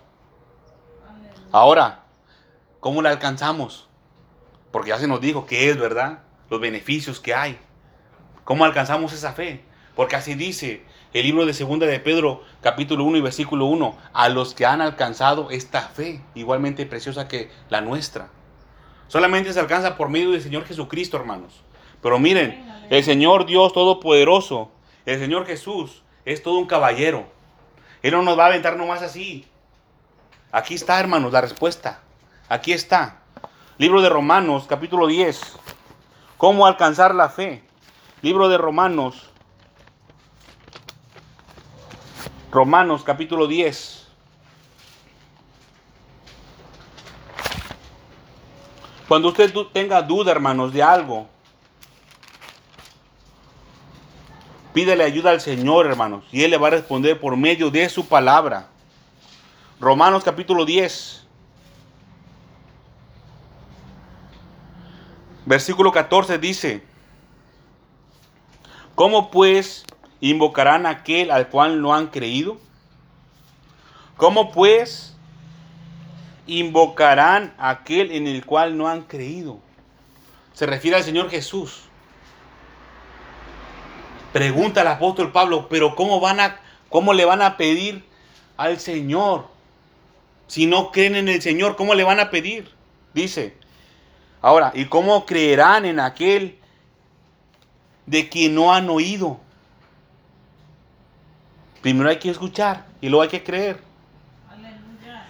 [1.53, 2.03] Ahora,
[2.79, 3.89] ¿Cómo la alcanzamos?
[4.71, 6.19] Porque ya se nos dijo que es verdad,
[6.49, 7.59] los beneficios que hay.
[8.43, 9.63] ¿Cómo alcanzamos esa fe?
[9.95, 10.85] Porque así dice
[11.19, 14.81] el libro de Segunda de Pedro, capítulo 1 y versículo 1, a los que han
[14.81, 18.29] alcanzado esta fe, igualmente preciosa que la nuestra.
[19.07, 21.63] Solamente se alcanza por medio del Señor Jesucristo, hermanos.
[22.03, 24.69] Pero miren, el Señor Dios Todopoderoso,
[25.05, 27.25] el Señor Jesús, es todo un caballero.
[28.03, 29.47] Él no nos va a aventar nomás así.
[30.51, 32.01] Aquí está, hermanos, la respuesta.
[32.47, 33.21] Aquí está.
[33.79, 35.41] Libro de Romanos, capítulo 10.
[36.37, 37.63] ¿Cómo alcanzar la fe?
[38.21, 39.26] Libro de Romanos.
[42.51, 44.07] Romanos, capítulo 10.
[49.07, 51.27] Cuando usted tenga duda, hermanos, de algo,
[54.73, 58.07] pídele ayuda al Señor, hermanos, y Él le va a responder por medio de su
[58.07, 58.67] palabra.
[59.79, 61.25] Romanos capítulo 10.
[65.45, 66.83] Versículo 14 dice,
[68.95, 69.85] ¿cómo pues
[70.21, 72.57] invocarán a aquel al cual no han creído?
[74.15, 75.15] ¿Cómo pues
[76.47, 79.59] invocarán a aquel en el cual no han creído?
[80.53, 81.83] Se refiere al Señor Jesús.
[84.33, 86.59] Pregunta al apóstol Pablo, pero ¿cómo, van a,
[86.89, 88.03] ¿cómo le van a pedir
[88.57, 89.47] al Señor?
[90.47, 92.71] Si no creen en el Señor, ¿cómo le van a pedir?
[93.13, 93.55] Dice,
[94.41, 96.57] Ahora, ¿y cómo creerán en aquel
[98.05, 99.39] de quien no han oído?
[101.81, 103.81] Primero hay que escuchar y luego hay que creer.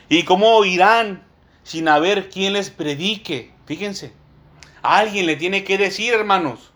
[0.09, 1.23] ¿Y cómo oirán
[1.63, 3.51] sin haber quien les predique?
[3.65, 4.13] Fíjense,
[4.81, 6.71] alguien le tiene que decir, hermanos.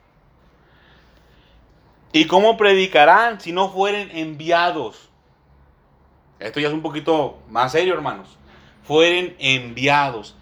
[2.13, 5.09] ¿Y cómo predicarán si no fueren enviados?
[6.39, 8.37] Esto ya es un poquito más serio, hermanos.
[8.83, 10.35] Fueren enviados.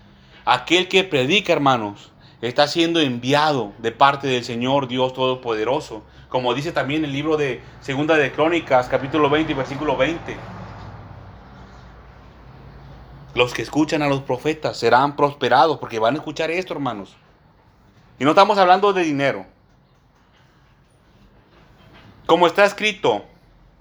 [0.45, 2.11] Aquel que predica, hermanos,
[2.41, 6.03] está siendo enviado de parte del Señor Dios Todopoderoso.
[6.29, 10.37] Como dice también el libro de Segunda de Crónicas, capítulo 20 y versículo 20.
[13.33, 17.15] Los que escuchan a los profetas serán prosperados porque van a escuchar esto, hermanos.
[18.19, 19.45] Y no estamos hablando de dinero.
[22.27, 23.23] Como está escrito,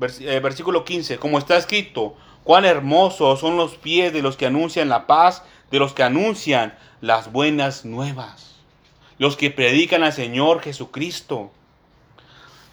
[0.00, 4.88] eh, versículo 15, como está escrito, cuán hermosos son los pies de los que anuncian
[4.88, 8.56] la paz de los que anuncian las buenas nuevas,
[9.18, 11.50] los que predican al Señor Jesucristo.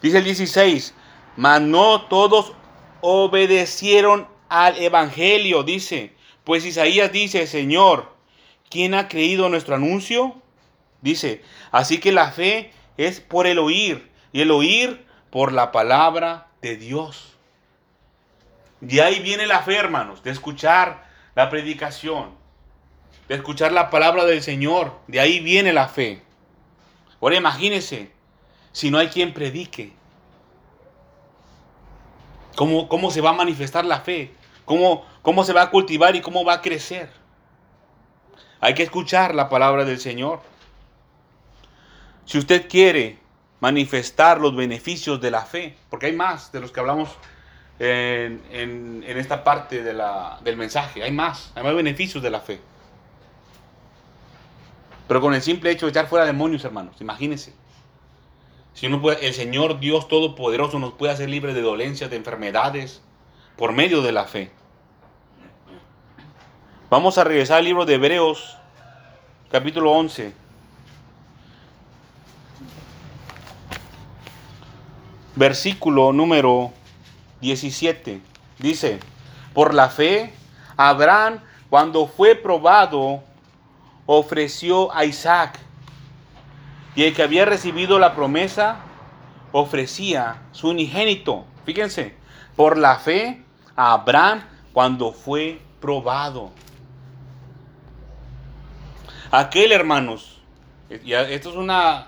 [0.06, 0.94] Dice el 16,
[1.36, 2.54] mas no todos
[3.02, 8.14] obedecieron al Evangelio, dice, pues Isaías dice, Señor,
[8.70, 10.40] ¿quién ha creído nuestro anuncio?
[11.02, 11.42] Dice,
[11.72, 16.78] así que la fe es por el oír, y el oír por la palabra de
[16.78, 17.36] Dios.
[18.82, 21.04] De ahí viene la fe, hermanos, de escuchar
[21.34, 22.30] la predicación,
[23.28, 25.00] de escuchar la palabra del Señor.
[25.08, 26.22] De ahí viene la fe.
[27.20, 28.14] Ahora imagínense,
[28.76, 29.94] si no hay quien predique,
[32.58, 34.34] ¿cómo, cómo se va a manifestar la fe?
[34.66, 37.10] ¿Cómo, ¿Cómo se va a cultivar y cómo va a crecer?
[38.60, 40.42] Hay que escuchar la palabra del Señor.
[42.26, 43.18] Si usted quiere
[43.62, 47.12] manifestar los beneficios de la fe, porque hay más de los que hablamos
[47.80, 52.60] en, esta parte del mensaje, hay más, hay más beneficios de la fe.
[55.08, 57.54] Pero con el simple hecho de echar fuera demonios, hermanos, imagínense.
[58.76, 63.02] Si uno el Señor Dios Todopoderoso nos puede hacer libres de dolencias, de enfermedades,
[63.56, 64.52] por medio de la fe.
[66.90, 68.58] Vamos a regresar al libro de Hebreos,
[69.50, 70.34] capítulo 11.
[75.38, 76.74] Versículo número
[77.40, 78.20] 17.
[78.60, 79.00] Dice,
[79.54, 80.34] por la fe,
[80.76, 83.24] Abraham, cuando fue probado,
[84.06, 85.65] ofreció a Isaac.
[86.96, 88.78] Y el que había recibido la promesa,
[89.52, 91.46] ofrecía su unigénito.
[91.66, 92.16] Fíjense,
[92.56, 93.44] por la fe,
[93.76, 94.44] Abraham,
[94.74, 96.52] cuando fue probado.
[99.32, 100.42] Aquel, hermanos,
[100.90, 102.08] esto es una,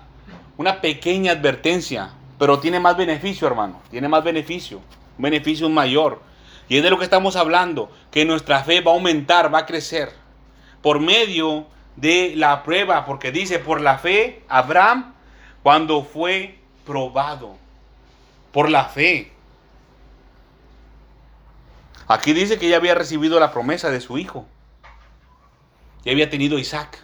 [0.56, 3.80] una pequeña advertencia, pero tiene más beneficio, hermano.
[3.90, 4.78] Tiene más beneficio,
[5.16, 6.22] un beneficio mayor.
[6.68, 9.66] Y es de lo que estamos hablando, que nuestra fe va a aumentar, va a
[9.66, 10.12] crecer.
[10.82, 11.66] Por medio
[12.00, 15.14] de la prueba, porque dice, por la fe, Abraham,
[15.64, 17.56] cuando fue probado,
[18.52, 19.32] por la fe.
[22.06, 24.46] Aquí dice que ya había recibido la promesa de su hijo.
[26.04, 27.02] Ya había tenido Isaac.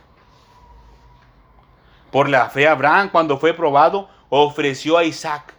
[2.12, 5.54] Por la fe Abraham, cuando fue probado, ofreció a Isaac.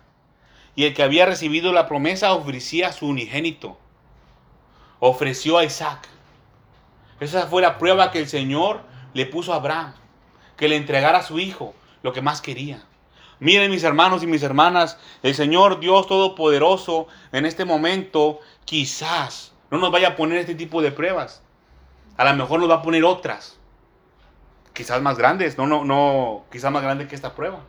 [0.76, 3.78] Y el que había recibido la promesa ofrecía a su unigénito.
[5.00, 6.08] Ofreció a Isaac.
[7.20, 9.96] Esa fue la prueba que el Señor le puso a Abraham.
[10.58, 12.84] Que le entregara a su hijo lo que más quería.
[13.40, 19.80] Miren mis hermanos y mis hermanas, el Señor Dios Todopoderoso en este momento quizás no
[19.80, 21.42] nos vaya a poner este tipo de pruebas.
[22.16, 23.58] A lo mejor nos va a poner otras.
[24.74, 27.62] Quizás más grandes, no, no, no, quizás más grandes que esta prueba.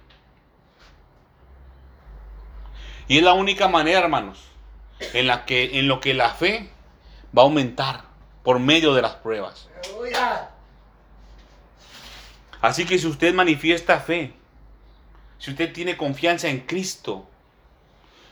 [3.09, 4.45] Y es la única manera, hermanos,
[5.13, 6.71] en la que en lo que la fe
[7.37, 8.05] va a aumentar
[8.43, 9.69] por medio de las pruebas.
[12.67, 14.33] Así que si usted manifiesta fe,
[15.39, 17.25] si usted tiene confianza en Cristo,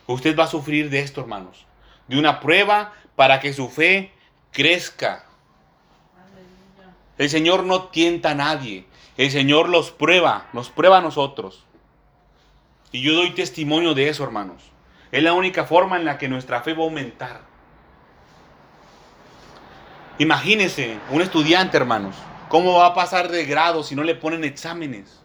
[0.09, 1.67] usted va a sufrir de esto, hermanos,
[2.09, 4.11] de una prueba para que su fe
[4.51, 5.25] crezca.
[7.17, 8.87] El Señor no tienta a nadie.
[9.17, 11.65] El Señor los prueba, nos prueba a nosotros.
[12.91, 14.65] Y yo doy testimonio de eso, hermanos.
[15.13, 17.43] Es la única forma en la que nuestra fe va a aumentar.
[20.19, 22.17] Imagínese un estudiante, hermanos,
[22.55, 25.21] cómo va a pasar de grado si no le ponen exámenes.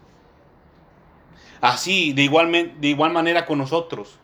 [1.60, 4.18] Así, de igual, de igual manera con nosotros.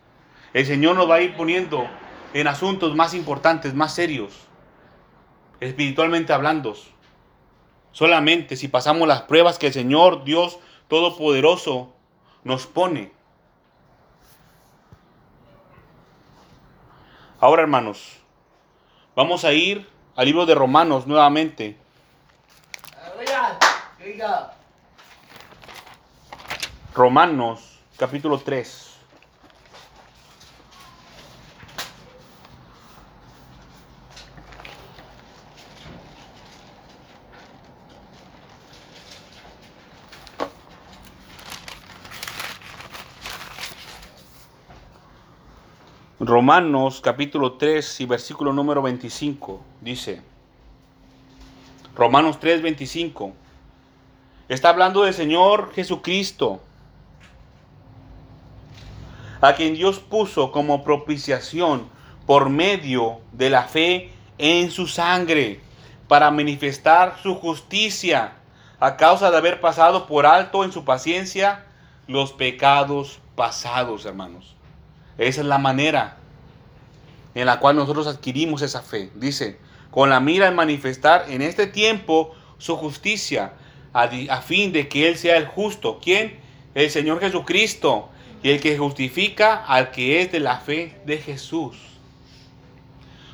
[0.51, 1.87] El Señor nos va a ir poniendo
[2.33, 4.33] en asuntos más importantes, más serios,
[5.61, 6.75] espiritualmente hablando.
[7.93, 11.93] Solamente si pasamos las pruebas que el Señor Dios Todopoderoso
[12.43, 13.13] nos pone.
[17.39, 18.17] Ahora, hermanos,
[19.15, 19.87] vamos a ir
[20.17, 21.86] al libro de Romanos nuevamente.
[26.93, 28.85] Romanos capítulo 3.
[46.19, 50.21] Romanos capítulo 3 y versículo número 25 dice,
[51.95, 53.33] Romanos 3, 25,
[54.49, 56.61] está hablando del Señor Jesucristo,
[59.41, 61.89] a quien Dios puso como propiciación
[62.25, 65.61] por medio de la fe en su sangre,
[66.07, 68.33] para manifestar su justicia
[68.79, 71.65] a causa de haber pasado por alto en su paciencia
[72.07, 74.55] los pecados pasados, hermanos.
[75.17, 76.17] Esa es la manera
[77.35, 79.11] en la cual nosotros adquirimos esa fe.
[79.15, 79.59] Dice,
[79.91, 83.53] con la mira en manifestar en este tiempo su justicia,
[84.03, 85.99] a, fin de que Él sea el justo.
[86.01, 86.39] ¿Quién?
[86.75, 88.09] El Señor Jesucristo.
[88.43, 91.77] Y el que justifica al que es de la fe de Jesús.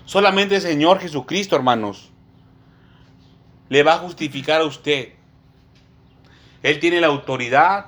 [0.06, 2.10] Solamente el Señor Jesucristo, hermanos,
[3.68, 5.10] le va a justificar a usted.
[6.62, 7.88] Él tiene la autoridad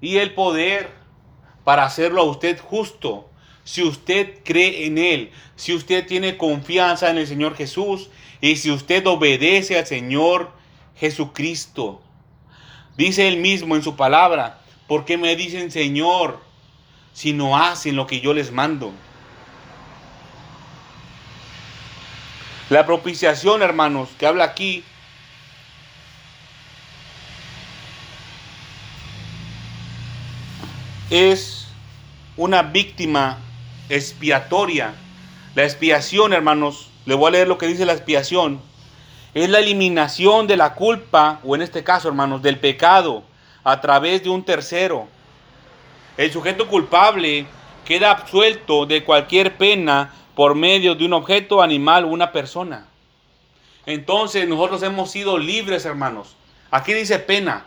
[0.00, 0.90] y el poder
[1.64, 3.28] para hacerlo a usted justo
[3.64, 8.10] si usted cree en Él, si usted tiene confianza en el Señor Jesús
[8.40, 10.52] y si usted obedece al Señor
[10.96, 12.00] Jesucristo.
[12.96, 16.40] Dice Él mismo en su palabra, ¿por qué me dicen Señor
[17.12, 18.92] si no hacen lo que yo les mando?
[22.70, 24.82] La propiciación, hermanos, que habla aquí,
[31.10, 31.68] es
[32.36, 33.38] una víctima
[33.88, 34.94] expiatoria.
[35.54, 38.60] La expiación, hermanos, le voy a leer lo que dice la expiación.
[39.34, 43.24] Es la eliminación de la culpa, o en este caso, hermanos, del pecado
[43.64, 45.08] a través de un tercero.
[46.16, 47.46] El sujeto culpable
[47.84, 52.86] queda absuelto de cualquier pena por medio de un objeto, animal o una persona.
[53.86, 56.36] Entonces nosotros hemos sido libres, hermanos.
[56.70, 57.64] Aquí dice pena.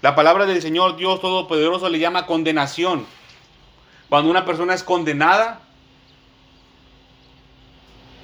[0.00, 3.04] La palabra del Señor Dios Todopoderoso le llama condenación.
[4.08, 5.60] Cuando una persona es condenada,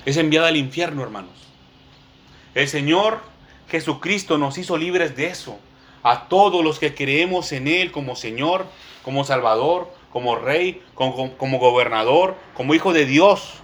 [0.07, 1.44] es enviada al infierno, hermanos.
[2.55, 3.21] El Señor
[3.69, 5.59] Jesucristo nos hizo libres de eso.
[6.03, 8.67] A todos los que creemos en Él como Señor,
[9.03, 13.55] como Salvador, como Rey, como, como gobernador, como Hijo de Dios.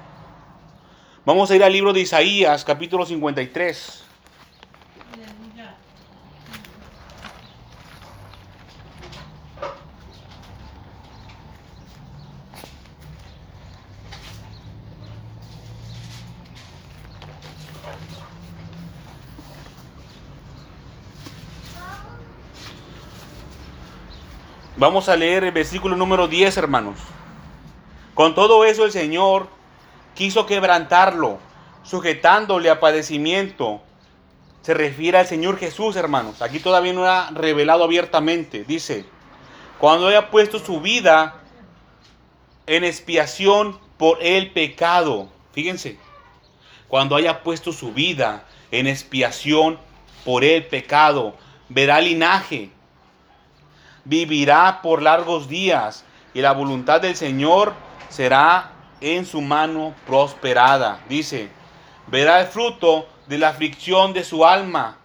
[1.25, 4.10] Vamos a ir al libro de Isaías, capítulo 53.
[24.81, 26.99] Vamos a leer el versículo número 10, hermanos.
[28.15, 29.47] Con todo eso el Señor
[30.15, 31.39] quiso quebrantarlo,
[31.83, 33.83] sujetándole a padecimiento.
[34.63, 36.41] Se refiere al Señor Jesús, hermanos.
[36.41, 38.65] Aquí todavía no ha revelado abiertamente.
[38.65, 39.05] Dice,
[39.79, 41.43] cuando haya puesto su vida
[42.67, 45.29] en expiación por el pecado.
[45.53, 45.99] Fíjense,
[46.89, 49.79] cuando haya puesto su vida en expiación
[50.25, 51.35] por el pecado,
[51.69, 52.71] verá linaje
[54.11, 56.05] vivirá por largos días
[56.35, 57.73] y la voluntad del Señor
[58.09, 61.01] será en su mano prosperada.
[61.09, 61.49] Dice,
[62.09, 64.99] verá el fruto de la aflicción de su alma.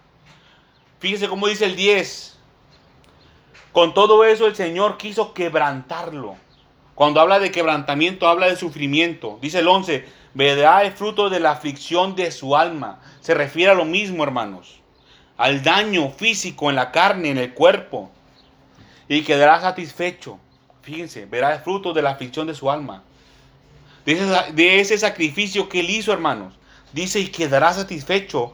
[0.98, 2.36] Fíjese cómo dice el 10.
[3.70, 6.34] Con todo eso el Señor quiso quebrantarlo.
[6.96, 9.38] Cuando habla de quebrantamiento, habla de sufrimiento.
[9.40, 10.04] Dice el 11,
[10.34, 12.98] verá el fruto de la aflicción de su alma.
[13.20, 14.80] Se refiere a lo mismo, hermanos.
[15.36, 18.10] Al daño físico en la carne, en el cuerpo
[19.08, 20.38] y quedará satisfecho.
[20.82, 23.02] Fíjense, verá el fruto de la aflicción de su alma.
[24.04, 26.54] De ese, sacrificio que él hizo, hermanos.
[26.92, 28.52] Dice, y quedará satisfecho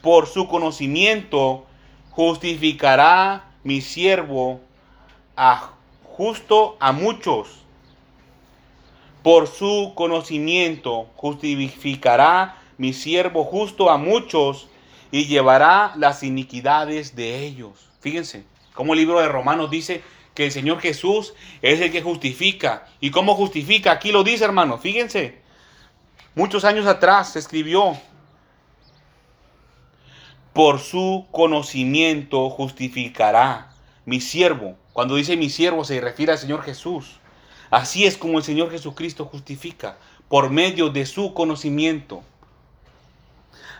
[0.00, 1.66] por su conocimiento,
[2.10, 4.60] justificará mi siervo
[5.36, 5.72] a
[6.04, 7.48] justo a muchos.
[9.22, 14.68] Por su conocimiento justificará mi siervo justo a muchos
[15.10, 17.90] y llevará las iniquidades de ellos.
[18.00, 18.44] Fíjense,
[18.74, 20.02] como el libro de Romanos dice
[20.34, 22.86] que el Señor Jesús es el que justifica.
[23.00, 23.92] ¿Y cómo justifica?
[23.92, 24.78] Aquí lo dice, hermano.
[24.78, 25.40] Fíjense.
[26.34, 27.96] Muchos años atrás se escribió.
[30.52, 33.70] Por su conocimiento justificará
[34.04, 34.76] mi siervo.
[34.92, 37.18] Cuando dice mi siervo se refiere al Señor Jesús.
[37.70, 39.96] Así es como el Señor Jesucristo justifica.
[40.28, 42.22] Por medio de su conocimiento.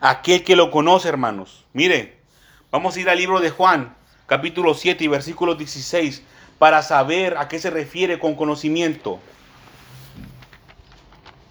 [0.01, 1.65] Aquel que lo conoce, hermanos.
[1.73, 2.19] Mire,
[2.71, 6.23] vamos a ir al libro de Juan, capítulo 7 y versículo 16
[6.59, 9.19] para saber a qué se refiere con conocimiento.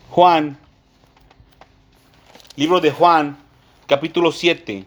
[0.09, 0.57] Juan,
[2.55, 3.37] libro de Juan,
[3.87, 4.85] capítulo 7,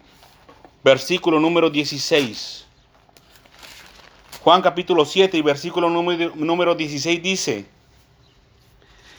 [0.82, 2.64] versículo número 16.
[4.42, 7.66] Juan capítulo 7 y versículo número, número 16 dice,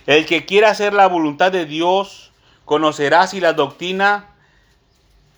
[0.06, 2.32] el que quiera hacer la voluntad de Dios
[2.66, 4.28] conocerá si la doctrina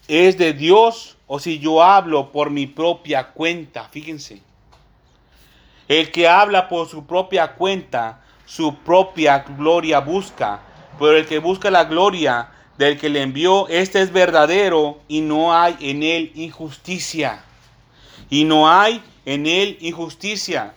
[0.08, 3.90] es de Dios o si yo hablo por mi propia cuenta.
[3.90, 4.42] Fíjense.
[5.88, 10.62] El que habla por su propia cuenta, su propia gloria busca.
[10.98, 15.54] Pero el que busca la gloria del que le envió, este es verdadero y no
[15.54, 17.44] hay en él injusticia.
[18.30, 20.74] Y no hay en él injusticia.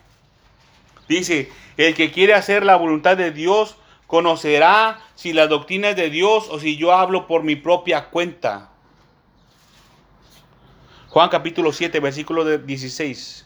[1.09, 3.76] Dice, el que quiere hacer la voluntad de Dios
[4.07, 8.70] conocerá si la doctrina es de Dios o si yo hablo por mi propia cuenta.
[11.11, 13.44] Juan capítulo 7, versículo 16.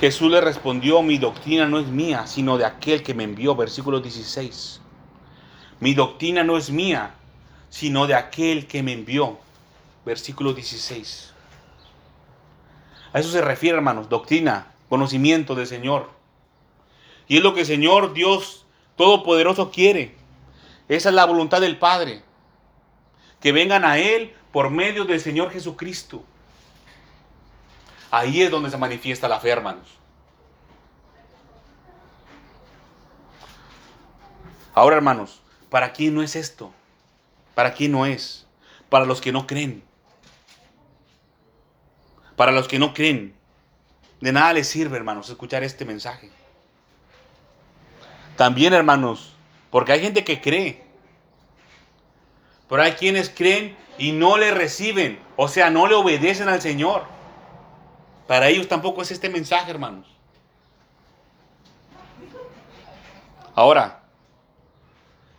[0.00, 4.00] Jesús le respondió, mi doctrina no es mía, sino de aquel que me envió, versículo
[4.00, 4.80] 16.
[5.80, 7.14] Mi doctrina no es mía,
[7.68, 9.38] sino de aquel que me envió,
[10.06, 11.34] versículo 16.
[13.12, 16.08] A eso se refiere, hermanos, doctrina, conocimiento del Señor.
[17.28, 18.63] Y es lo que el Señor Dios
[18.96, 20.14] Todopoderoso quiere.
[20.88, 22.22] Esa es la voluntad del Padre.
[23.40, 26.24] Que vengan a Él por medio del Señor Jesucristo.
[28.10, 29.88] Ahí es donde se manifiesta la fe, hermanos.
[34.74, 35.40] Ahora, hermanos,
[35.70, 36.72] ¿para quién no es esto?
[37.54, 38.46] ¿Para quién no es?
[38.88, 39.82] Para los que no creen.
[42.36, 43.34] Para los que no creen.
[44.20, 46.30] De nada les sirve, hermanos, escuchar este mensaje.
[48.36, 49.32] También, hermanos,
[49.70, 50.84] porque hay gente que cree.
[52.68, 55.18] Pero hay quienes creen y no le reciben.
[55.36, 57.04] O sea, no le obedecen al Señor.
[58.26, 60.06] Para ellos tampoco es este mensaje, hermanos.
[63.54, 64.02] Ahora,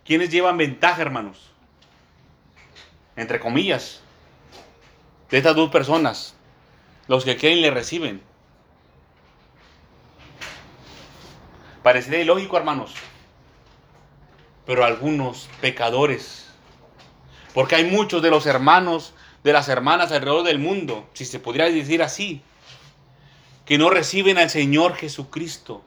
[0.05, 1.51] ¿quiénes llevan ventaja, hermanos?
[3.17, 4.01] Entre comillas,
[5.29, 6.35] de estas dos personas,
[7.07, 8.21] los que creen le reciben.
[11.85, 12.95] Parecería ilógico, hermanos,
[14.65, 16.47] pero algunos pecadores,
[17.53, 19.13] porque hay muchos de los hermanos,
[19.43, 22.41] de las hermanas alrededor del mundo, si se podría decir así,
[23.67, 25.83] que no reciben al Señor Jesucristo.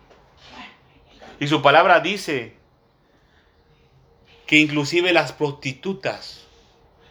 [1.40, 2.54] Y su palabra dice
[4.46, 6.44] que inclusive las prostitutas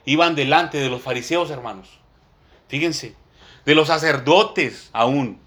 [0.05, 1.99] iban delante de los fariseos, hermanos.
[2.69, 3.17] Fíjense,
[3.65, 5.45] de los sacerdotes aún.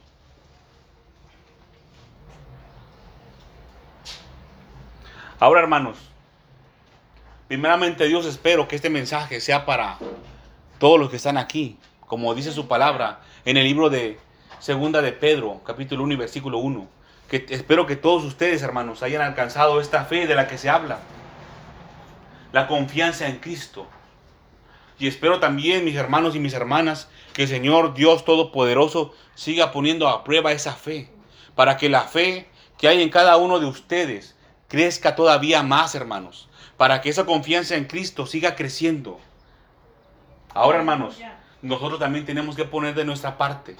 [5.40, 5.96] Ahora, hermanos,
[7.48, 9.96] primeramente Dios espero que este mensaje sea para
[10.78, 14.18] todos los que están aquí, como dice su palabra en el libro de
[14.58, 16.86] Segunda de Pedro, capítulo 1 y versículo 1.
[17.30, 20.98] Que espero que todos ustedes, hermanos, hayan alcanzado esta fe de la que se habla.
[22.52, 23.86] La confianza en Cristo.
[24.98, 30.06] Y espero también, mis hermanos y mis hermanas, que el Señor Dios Todopoderoso siga poniendo
[30.06, 31.08] a prueba esa fe.
[31.54, 34.36] Para que la fe que hay en cada uno de ustedes
[34.70, 36.48] crezca todavía más, hermanos.
[36.78, 39.20] Para que esa confianza en Cristo siga creciendo.
[40.54, 41.18] Ahora, hermanos,
[41.60, 43.76] nosotros también tenemos que poner de nuestra parte.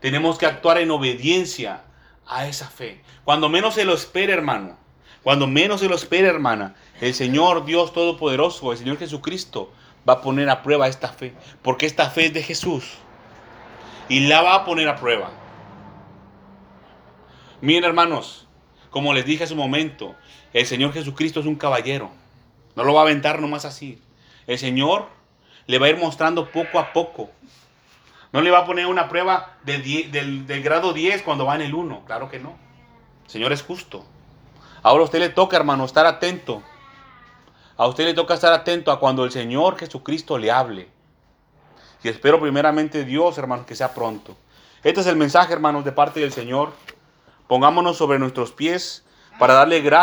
[0.00, 1.82] Tenemos que actuar en obediencia
[2.26, 3.02] a esa fe.
[3.24, 4.76] Cuando menos se lo espere, hermano.
[5.24, 6.76] Cuando menos se lo espere, hermana.
[7.00, 9.72] El Señor Dios Todopoderoso, el Señor Jesucristo,
[10.08, 11.34] va a poner a prueba esta fe.
[11.62, 12.98] Porque esta fe es de Jesús.
[14.08, 15.30] Y la va a poner a prueba.
[17.60, 18.47] Miren, hermanos,
[18.90, 20.14] como les dije hace un momento,
[20.52, 22.10] el Señor Jesucristo es un caballero.
[22.76, 24.00] No lo va a aventar nomás así.
[24.46, 25.08] El Señor
[25.66, 27.30] le va a ir mostrando poco a poco
[28.32, 31.74] no le va a poner una prueba del, del, grado 10 cuando va en el
[31.74, 32.04] 1.
[32.04, 32.58] Claro que no.
[33.24, 34.04] El Señor es justo.
[34.82, 36.62] Ahora a usted le toca, hermano, estar atento.
[37.76, 40.88] A usted le toca estar atento a cuando el Señor Jesucristo le hable.
[42.02, 44.36] Y espero primeramente Dios, hermanos, que sea pronto.
[44.84, 46.72] Este es el mensaje, hermanos, de parte del Señor.
[47.48, 49.04] Pongámonos sobre nuestros pies
[49.38, 49.96] para darle gracias.